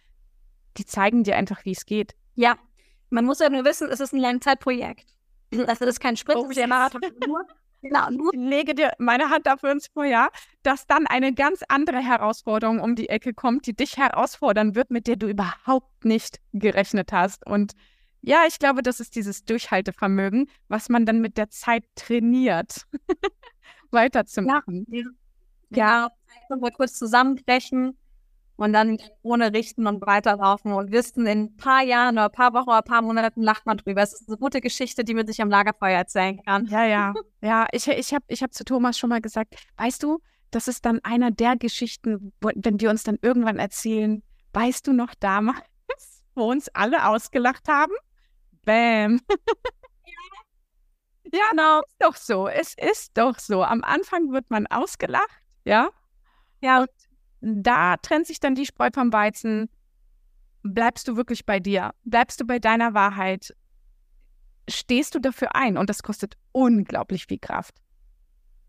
die 0.76 0.84
zeigen 0.84 1.24
dir 1.24 1.36
einfach, 1.36 1.64
wie 1.64 1.72
es 1.72 1.86
geht. 1.86 2.14
Ja, 2.36 2.56
man 3.10 3.24
muss 3.24 3.38
ja 3.38 3.48
nur 3.48 3.64
wissen, 3.64 3.88
es 3.88 4.00
ist 4.00 4.12
ein 4.12 4.20
Langzeitprojekt. 4.20 5.06
Also 5.66 5.84
das 5.84 5.94
ist 5.94 6.00
kein 6.00 6.16
Sprint, 6.16 6.40
oh, 6.40 6.50
yes. 6.50 6.66
Marathon. 6.66 7.00
Nur 7.26 7.46
Genau, 7.84 8.08
nur 8.10 8.32
lege 8.34 8.74
dir 8.74 8.92
meine 8.98 9.28
Hand 9.28 9.46
dafür 9.46 9.70
ins 9.70 9.88
Feuer, 9.88 10.30
dass 10.62 10.86
dann 10.86 11.06
eine 11.06 11.34
ganz 11.34 11.62
andere 11.68 11.98
Herausforderung 11.98 12.80
um 12.80 12.96
die 12.96 13.10
Ecke 13.10 13.34
kommt, 13.34 13.66
die 13.66 13.74
dich 13.76 13.98
herausfordern 13.98 14.74
wird, 14.74 14.90
mit 14.90 15.06
der 15.06 15.16
du 15.16 15.28
überhaupt 15.28 16.06
nicht 16.06 16.40
gerechnet 16.54 17.12
hast. 17.12 17.46
Und 17.46 17.74
ja, 18.22 18.44
ich 18.48 18.58
glaube, 18.58 18.82
das 18.82 19.00
ist 19.00 19.16
dieses 19.16 19.44
Durchhaltevermögen, 19.44 20.48
was 20.68 20.88
man 20.88 21.04
dann 21.04 21.20
mit 21.20 21.36
der 21.36 21.50
Zeit 21.50 21.84
trainiert, 21.94 22.86
weiterzumachen. 23.90 24.86
Ja, 24.88 25.02
ja. 25.68 26.10
einfach 26.42 26.62
mal 26.62 26.72
kurz 26.72 26.94
zusammenbrechen, 26.94 27.98
und 28.56 28.72
dann 28.72 28.98
ohne 29.22 29.52
richten 29.52 29.86
und 29.86 30.06
weiterlaufen 30.06 30.72
und 30.72 30.92
wissen, 30.92 31.26
in 31.26 31.44
ein 31.44 31.56
paar 31.56 31.82
Jahren 31.82 32.14
oder 32.14 32.26
ein 32.26 32.32
paar 32.32 32.52
Wochen 32.54 32.68
oder 32.68 32.78
ein 32.78 32.84
paar 32.84 33.02
Monaten 33.02 33.42
lacht 33.42 33.66
man 33.66 33.78
drüber. 33.78 34.02
Es 34.02 34.12
ist 34.12 34.28
eine 34.28 34.38
gute 34.38 34.60
Geschichte, 34.60 35.04
die 35.04 35.14
man 35.14 35.26
sich 35.26 35.42
am 35.42 35.50
Lagerfeuer 35.50 35.98
erzählen 35.98 36.40
kann. 36.44 36.66
Ja, 36.66 36.84
ja. 36.84 37.14
Ja, 37.40 37.66
ich, 37.72 37.88
ich 37.88 38.14
habe 38.14 38.24
ich 38.28 38.42
hab 38.42 38.54
zu 38.54 38.64
Thomas 38.64 38.98
schon 38.98 39.10
mal 39.10 39.20
gesagt, 39.20 39.54
weißt 39.76 40.02
du, 40.02 40.20
das 40.50 40.68
ist 40.68 40.84
dann 40.86 41.00
einer 41.02 41.32
der 41.32 41.56
Geschichten, 41.56 42.32
wo, 42.40 42.50
wenn 42.54 42.80
wir 42.80 42.90
uns 42.90 43.02
dann 43.02 43.18
irgendwann 43.22 43.58
erzählen, 43.58 44.22
weißt 44.52 44.86
du 44.86 44.92
noch 44.92 45.14
damals, 45.18 45.58
wo 46.34 46.50
uns 46.50 46.68
alle 46.68 47.08
ausgelacht 47.08 47.68
haben? 47.68 47.92
Bäm. 48.64 49.20
Ja, 49.28 49.36
ja 51.32 51.50
genau. 51.50 51.80
ist 51.80 51.96
doch 51.98 52.16
so. 52.16 52.48
Es 52.48 52.74
ist 52.74 53.16
doch 53.18 53.38
so. 53.38 53.64
Am 53.64 53.82
Anfang 53.82 54.32
wird 54.32 54.48
man 54.50 54.66
ausgelacht, 54.68 55.42
ja? 55.64 55.90
Ja. 56.60 56.82
Und 56.82 56.90
da 57.44 57.98
trennt 57.98 58.26
sich 58.26 58.40
dann 58.40 58.54
die 58.54 58.64
Spreu 58.64 58.88
vom 58.92 59.12
Weizen. 59.12 59.68
Bleibst 60.62 61.06
du 61.08 61.16
wirklich 61.16 61.44
bei 61.44 61.60
dir? 61.60 61.92
Bleibst 62.04 62.40
du 62.40 62.46
bei 62.46 62.58
deiner 62.58 62.94
Wahrheit? 62.94 63.54
Stehst 64.68 65.14
du 65.14 65.18
dafür 65.18 65.54
ein? 65.54 65.76
Und 65.76 65.90
das 65.90 66.02
kostet 66.02 66.38
unglaublich 66.52 67.26
viel 67.26 67.38
Kraft. 67.38 67.74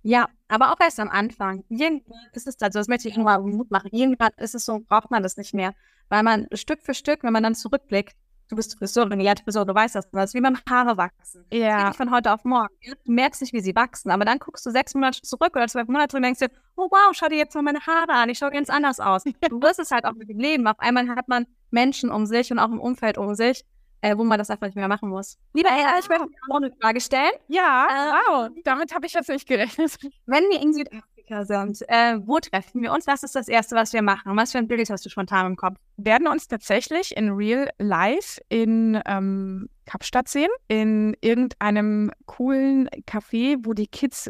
Ja, 0.01 0.27
aber 0.49 0.73
auch 0.73 0.79
erst 0.79 0.99
am 0.99 1.09
Anfang. 1.09 1.63
Irgendwann 1.69 2.19
ist 2.33 2.47
es 2.47 2.61
also, 2.61 2.79
das 2.79 2.87
möchte 2.89 3.07
ich 3.07 3.15
nochmal 3.15 3.41
Mut 3.41 3.71
machen. 3.71 3.89
Irgendwann 3.93 4.33
ist 4.37 4.55
es 4.55 4.65
so, 4.65 4.81
braucht 4.81 5.09
man 5.09 5.23
das 5.23 5.37
nicht 5.37 5.53
mehr. 5.53 5.73
Weil 6.09 6.21
man 6.23 6.47
Stück 6.53 6.83
für 6.83 6.93
Stück, 6.93 7.23
wenn 7.23 7.33
man 7.33 7.43
dann 7.43 7.55
zurückblickt, 7.55 8.15
du 8.49 8.55
bist 8.55 8.77
Friseurin, 8.77 9.19
ja, 9.19 9.33
Friseur, 9.43 9.65
du 9.65 9.73
weißt 9.73 9.95
das, 9.95 10.09
das 10.11 10.31
ist 10.31 10.33
wie 10.33 10.41
beim 10.41 10.57
Haare 10.69 10.97
wachsen. 10.97 11.45
Ja. 11.51 11.77
Das 11.77 11.87
nicht 11.89 11.97
von 11.97 12.11
heute 12.11 12.33
auf 12.33 12.43
morgen. 12.43 12.73
Du 13.05 13.11
merkst 13.11 13.41
nicht, 13.41 13.53
wie 13.53 13.61
sie 13.61 13.75
wachsen, 13.75 14.11
aber 14.11 14.25
dann 14.25 14.39
guckst 14.39 14.65
du 14.65 14.71
sechs 14.71 14.93
Monate 14.93 15.21
zurück 15.21 15.55
oder 15.55 15.67
zwölf 15.67 15.87
Monate 15.87 16.17
und 16.17 16.23
denkst 16.23 16.39
dir, 16.39 16.51
oh 16.75 16.87
wow, 16.89 17.11
schau 17.13 17.27
dir 17.27 17.37
jetzt 17.37 17.55
mal 17.55 17.61
meine 17.61 17.79
Haare 17.79 18.13
an, 18.13 18.29
ich 18.29 18.37
schaue 18.37 18.51
ganz 18.51 18.69
anders 18.69 18.99
aus. 18.99 19.23
Du 19.49 19.61
wirst 19.61 19.79
es 19.79 19.91
halt 19.91 20.05
auch 20.05 20.13
mit 20.13 20.27
dem 20.27 20.39
Leben. 20.39 20.67
Auf 20.67 20.79
einmal 20.79 21.07
hat 21.09 21.27
man 21.27 21.45
Menschen 21.69 22.09
um 22.09 22.25
sich 22.25 22.51
und 22.51 22.59
auch 22.59 22.69
im 22.69 22.79
Umfeld 22.79 23.17
um 23.17 23.35
sich, 23.35 23.63
äh, 24.01 24.17
wo 24.17 24.23
man 24.23 24.39
das 24.39 24.49
einfach 24.49 24.67
nicht 24.67 24.75
mehr 24.75 24.87
machen 24.87 25.09
muss. 25.09 25.37
Lieber 25.53 25.69
Ella, 25.69 25.99
ich 25.99 26.09
möchte 26.09 26.25
auch 26.49 26.55
eine 26.57 26.71
Frage 26.81 26.99
stellen. 26.99 27.31
Ja, 27.47 27.87
äh, 27.89 28.11
wow, 28.11 28.49
damit 28.63 28.93
habe 28.93 29.05
ich 29.05 29.13
jetzt 29.13 29.29
nicht 29.29 29.47
gerechnet. 29.47 29.97
Wenn 30.25 30.43
wir 30.49 30.61
in 30.61 30.73
Südafrika 30.73 31.14
sind, 31.43 31.81
äh, 31.87 32.17
wo 32.25 32.39
treffen 32.39 32.81
wir 32.81 32.91
uns? 32.91 33.07
Was 33.07 33.23
ist 33.23 33.35
das 33.35 33.47
Erste, 33.47 33.75
was 33.75 33.93
wir 33.93 34.01
machen? 34.01 34.35
Was 34.35 34.51
für 34.51 34.57
ein 34.57 34.67
Bild 34.67 34.89
hast 34.89 35.05
du 35.05 35.09
spontan 35.09 35.47
im 35.47 35.55
Kopf? 35.55 35.77
Wir 35.97 36.13
werden 36.13 36.27
uns 36.27 36.47
tatsächlich 36.47 37.15
in 37.15 37.29
Real 37.31 37.69
Life 37.77 38.41
in 38.49 39.01
ähm, 39.05 39.69
Kapstadt 39.85 40.27
sehen, 40.27 40.49
in 40.67 41.15
irgendeinem 41.21 42.11
coolen 42.25 42.89
Café, 43.07 43.57
wo 43.61 43.73
die 43.73 43.87
Kids 43.87 44.29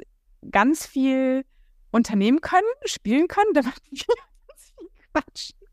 ganz 0.52 0.86
viel 0.86 1.46
unternehmen 1.92 2.42
können, 2.42 2.68
spielen 2.86 3.28
können, 3.28 3.50
damit 3.54 3.76
wir 3.92 4.16
ganz 4.48 4.74
viel 4.78 4.90
quatschen 5.12 5.66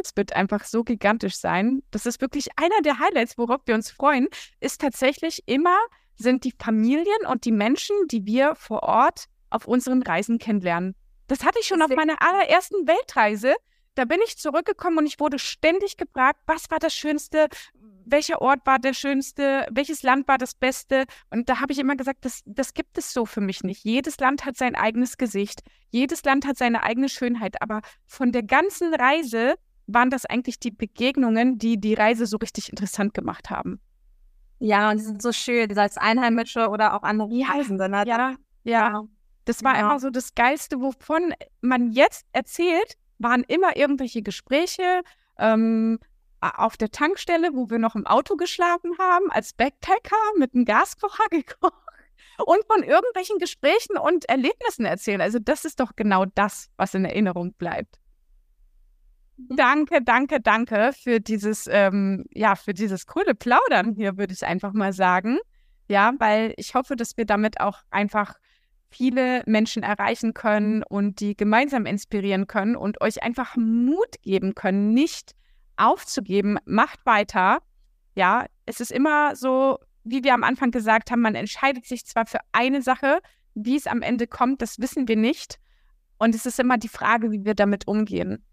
es 0.00 0.16
wird 0.16 0.34
einfach 0.34 0.64
so 0.64 0.84
gigantisch 0.84 1.36
sein. 1.36 1.82
Das 1.90 2.06
ist 2.06 2.20
wirklich 2.20 2.48
einer 2.56 2.80
der 2.82 2.98
Highlights, 2.98 3.38
worauf 3.38 3.60
wir 3.66 3.74
uns 3.74 3.90
freuen, 3.90 4.28
ist 4.60 4.80
tatsächlich 4.80 5.42
immer, 5.46 5.76
sind 6.16 6.44
die 6.44 6.54
Familien 6.58 7.26
und 7.28 7.44
die 7.44 7.52
Menschen, 7.52 7.96
die 8.08 8.26
wir 8.26 8.54
vor 8.54 8.82
Ort 8.82 9.26
auf 9.50 9.66
unseren 9.66 10.02
Reisen 10.02 10.38
kennenlernen. 10.38 10.94
Das 11.26 11.44
hatte 11.44 11.58
ich 11.60 11.66
schon 11.66 11.82
auf 11.82 11.90
meiner 11.90 12.20
allerersten 12.20 12.86
Weltreise. 12.86 13.54
Da 13.94 14.04
bin 14.04 14.20
ich 14.24 14.38
zurückgekommen 14.38 14.98
und 14.98 15.06
ich 15.06 15.20
wurde 15.20 15.38
ständig 15.38 15.96
gefragt, 15.96 16.40
was 16.46 16.70
war 16.70 16.78
das 16.78 16.94
Schönste, 16.94 17.48
welcher 18.04 18.40
Ort 18.40 18.60
war 18.64 18.78
der 18.78 18.94
schönste, 18.94 19.66
welches 19.70 20.02
Land 20.02 20.28
war 20.28 20.38
das 20.38 20.54
beste. 20.54 21.04
Und 21.30 21.48
da 21.48 21.60
habe 21.60 21.72
ich 21.72 21.78
immer 21.78 21.96
gesagt, 21.96 22.24
das, 22.24 22.42
das 22.46 22.74
gibt 22.74 22.98
es 22.98 23.12
so 23.12 23.26
für 23.26 23.40
mich 23.40 23.62
nicht. 23.62 23.84
Jedes 23.84 24.18
Land 24.18 24.44
hat 24.44 24.56
sein 24.56 24.74
eigenes 24.74 25.18
Gesicht, 25.18 25.60
jedes 25.90 26.24
Land 26.24 26.46
hat 26.46 26.56
seine 26.56 26.82
eigene 26.82 27.08
Schönheit. 27.08 27.60
Aber 27.60 27.82
von 28.06 28.32
der 28.32 28.42
ganzen 28.42 28.94
Reise 28.94 29.54
waren 29.86 30.10
das 30.10 30.26
eigentlich 30.26 30.58
die 30.58 30.70
Begegnungen, 30.70 31.58
die 31.58 31.78
die 31.78 31.94
Reise 31.94 32.26
so 32.26 32.36
richtig 32.38 32.70
interessant 32.70 33.14
gemacht 33.14 33.50
haben. 33.50 33.80
Ja, 34.62 34.92
und 34.92 34.98
die 34.98 35.04
sind 35.04 35.20
so 35.20 35.32
schön, 35.32 35.76
als 35.76 35.98
Einheimische 35.98 36.68
oder 36.68 36.94
auch 36.94 37.02
andere 37.02 37.28
Reisende. 37.28 37.88
Ne? 37.88 38.04
Ja, 38.06 38.36
ja. 38.62 39.02
Das 39.44 39.64
war 39.64 39.74
ja. 39.74 39.80
immer 39.80 39.98
so 39.98 40.08
das 40.08 40.36
Geilste, 40.36 40.80
wovon 40.80 41.34
man 41.62 41.90
jetzt 41.90 42.26
erzählt, 42.32 42.94
waren 43.18 43.42
immer 43.42 43.76
irgendwelche 43.76 44.22
Gespräche 44.22 45.02
ähm, 45.36 45.98
auf 46.40 46.76
der 46.76 46.92
Tankstelle, 46.92 47.50
wo 47.54 47.70
wir 47.70 47.80
noch 47.80 47.96
im 47.96 48.06
Auto 48.06 48.36
geschlafen 48.36 48.92
haben, 49.00 49.32
als 49.32 49.52
Backpacker 49.52 50.16
mit 50.38 50.54
einem 50.54 50.64
Gaskocher 50.64 51.26
gekocht 51.30 51.74
und 52.46 52.64
von 52.66 52.84
irgendwelchen 52.84 53.38
Gesprächen 53.38 53.98
und 53.98 54.26
Erlebnissen 54.26 54.84
erzählen. 54.84 55.20
Also 55.20 55.40
das 55.40 55.64
ist 55.64 55.80
doch 55.80 55.96
genau 55.96 56.24
das, 56.36 56.70
was 56.76 56.94
in 56.94 57.04
Erinnerung 57.04 57.52
bleibt. 57.54 57.98
Danke, 59.36 60.02
danke, 60.02 60.40
danke 60.40 60.92
für 60.92 61.20
dieses, 61.20 61.66
ähm, 61.70 62.24
ja, 62.32 62.54
für 62.54 62.74
dieses 62.74 63.06
coole 63.06 63.34
Plaudern 63.34 63.94
hier, 63.94 64.18
würde 64.18 64.34
ich 64.34 64.44
einfach 64.44 64.72
mal 64.72 64.92
sagen. 64.92 65.38
Ja, 65.88 66.12
weil 66.18 66.54
ich 66.56 66.74
hoffe, 66.74 66.96
dass 66.96 67.16
wir 67.16 67.24
damit 67.24 67.60
auch 67.60 67.78
einfach 67.90 68.34
viele 68.88 69.42
Menschen 69.46 69.82
erreichen 69.82 70.34
können 70.34 70.82
und 70.82 71.20
die 71.20 71.36
gemeinsam 71.36 71.86
inspirieren 71.86 72.46
können 72.46 72.76
und 72.76 73.00
euch 73.00 73.22
einfach 73.22 73.56
Mut 73.56 74.20
geben 74.22 74.54
können, 74.54 74.92
nicht 74.92 75.32
aufzugeben. 75.76 76.58
Macht 76.66 77.04
weiter. 77.06 77.58
Ja, 78.14 78.46
es 78.66 78.80
ist 78.80 78.92
immer 78.92 79.34
so, 79.34 79.78
wie 80.04 80.22
wir 80.22 80.34
am 80.34 80.44
Anfang 80.44 80.70
gesagt 80.70 81.10
haben, 81.10 81.22
man 81.22 81.34
entscheidet 81.34 81.86
sich 81.86 82.04
zwar 82.04 82.26
für 82.26 82.40
eine 82.52 82.82
Sache, 82.82 83.20
wie 83.54 83.76
es 83.76 83.86
am 83.86 84.02
Ende 84.02 84.26
kommt, 84.26 84.62
das 84.62 84.78
wissen 84.78 85.08
wir 85.08 85.16
nicht. 85.16 85.58
Und 86.18 86.34
es 86.34 86.46
ist 86.46 86.60
immer 86.60 86.78
die 86.78 86.88
Frage, 86.88 87.32
wie 87.32 87.44
wir 87.44 87.54
damit 87.54 87.88
umgehen. 87.88 88.44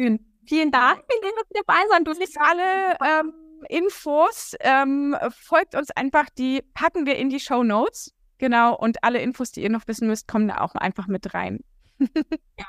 Schön. 0.00 0.24
Vielen 0.46 0.70
Dank. 0.70 1.02
Dass 1.08 1.48
Sie 1.48 1.62
dabei 1.66 1.80
sein. 1.90 2.04
Du 2.04 2.14
siehst 2.14 2.38
alle 2.40 2.96
ähm, 3.04 3.34
Infos. 3.68 4.54
Ähm, 4.60 5.14
folgt 5.30 5.74
uns 5.74 5.90
einfach, 5.90 6.30
die 6.30 6.62
packen 6.72 7.04
wir 7.04 7.16
in 7.16 7.28
die 7.28 7.40
Show 7.40 7.62
Notes. 7.62 8.14
Genau. 8.38 8.74
Und 8.76 9.04
alle 9.04 9.20
Infos, 9.20 9.52
die 9.52 9.62
ihr 9.62 9.68
noch 9.68 9.86
wissen 9.86 10.08
müsst, 10.08 10.26
kommen 10.26 10.48
da 10.48 10.62
auch 10.62 10.74
einfach 10.74 11.06
mit 11.06 11.34
rein. 11.34 11.62
ja. 12.00 12.66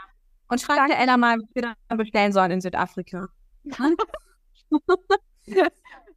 Und 0.50 0.60
schreibt 0.60 0.90
der 0.90 1.00
Ella 1.00 1.16
mal, 1.16 1.40
was 1.40 1.48
wir 1.54 1.62
dann 1.62 1.76
bestellen 1.98 2.34
sollen 2.34 2.52
in 2.52 2.62
Südafrika. 2.62 3.30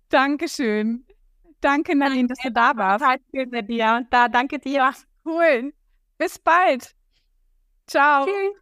Dankeschön. 0.08 1.06
Danke, 1.60 1.94
Nadine, 1.94 2.26
dass 2.26 2.38
du 2.38 2.50
da 2.50 2.76
warst. 2.76 3.04
Dir. 3.32 4.06
Da, 4.10 4.28
danke 4.28 4.58
dir. 4.58 4.92
Cool. 5.24 5.72
Bis 6.18 6.40
bald. 6.40 6.92
Ciao. 7.86 8.26
Tschüss. 8.26 8.54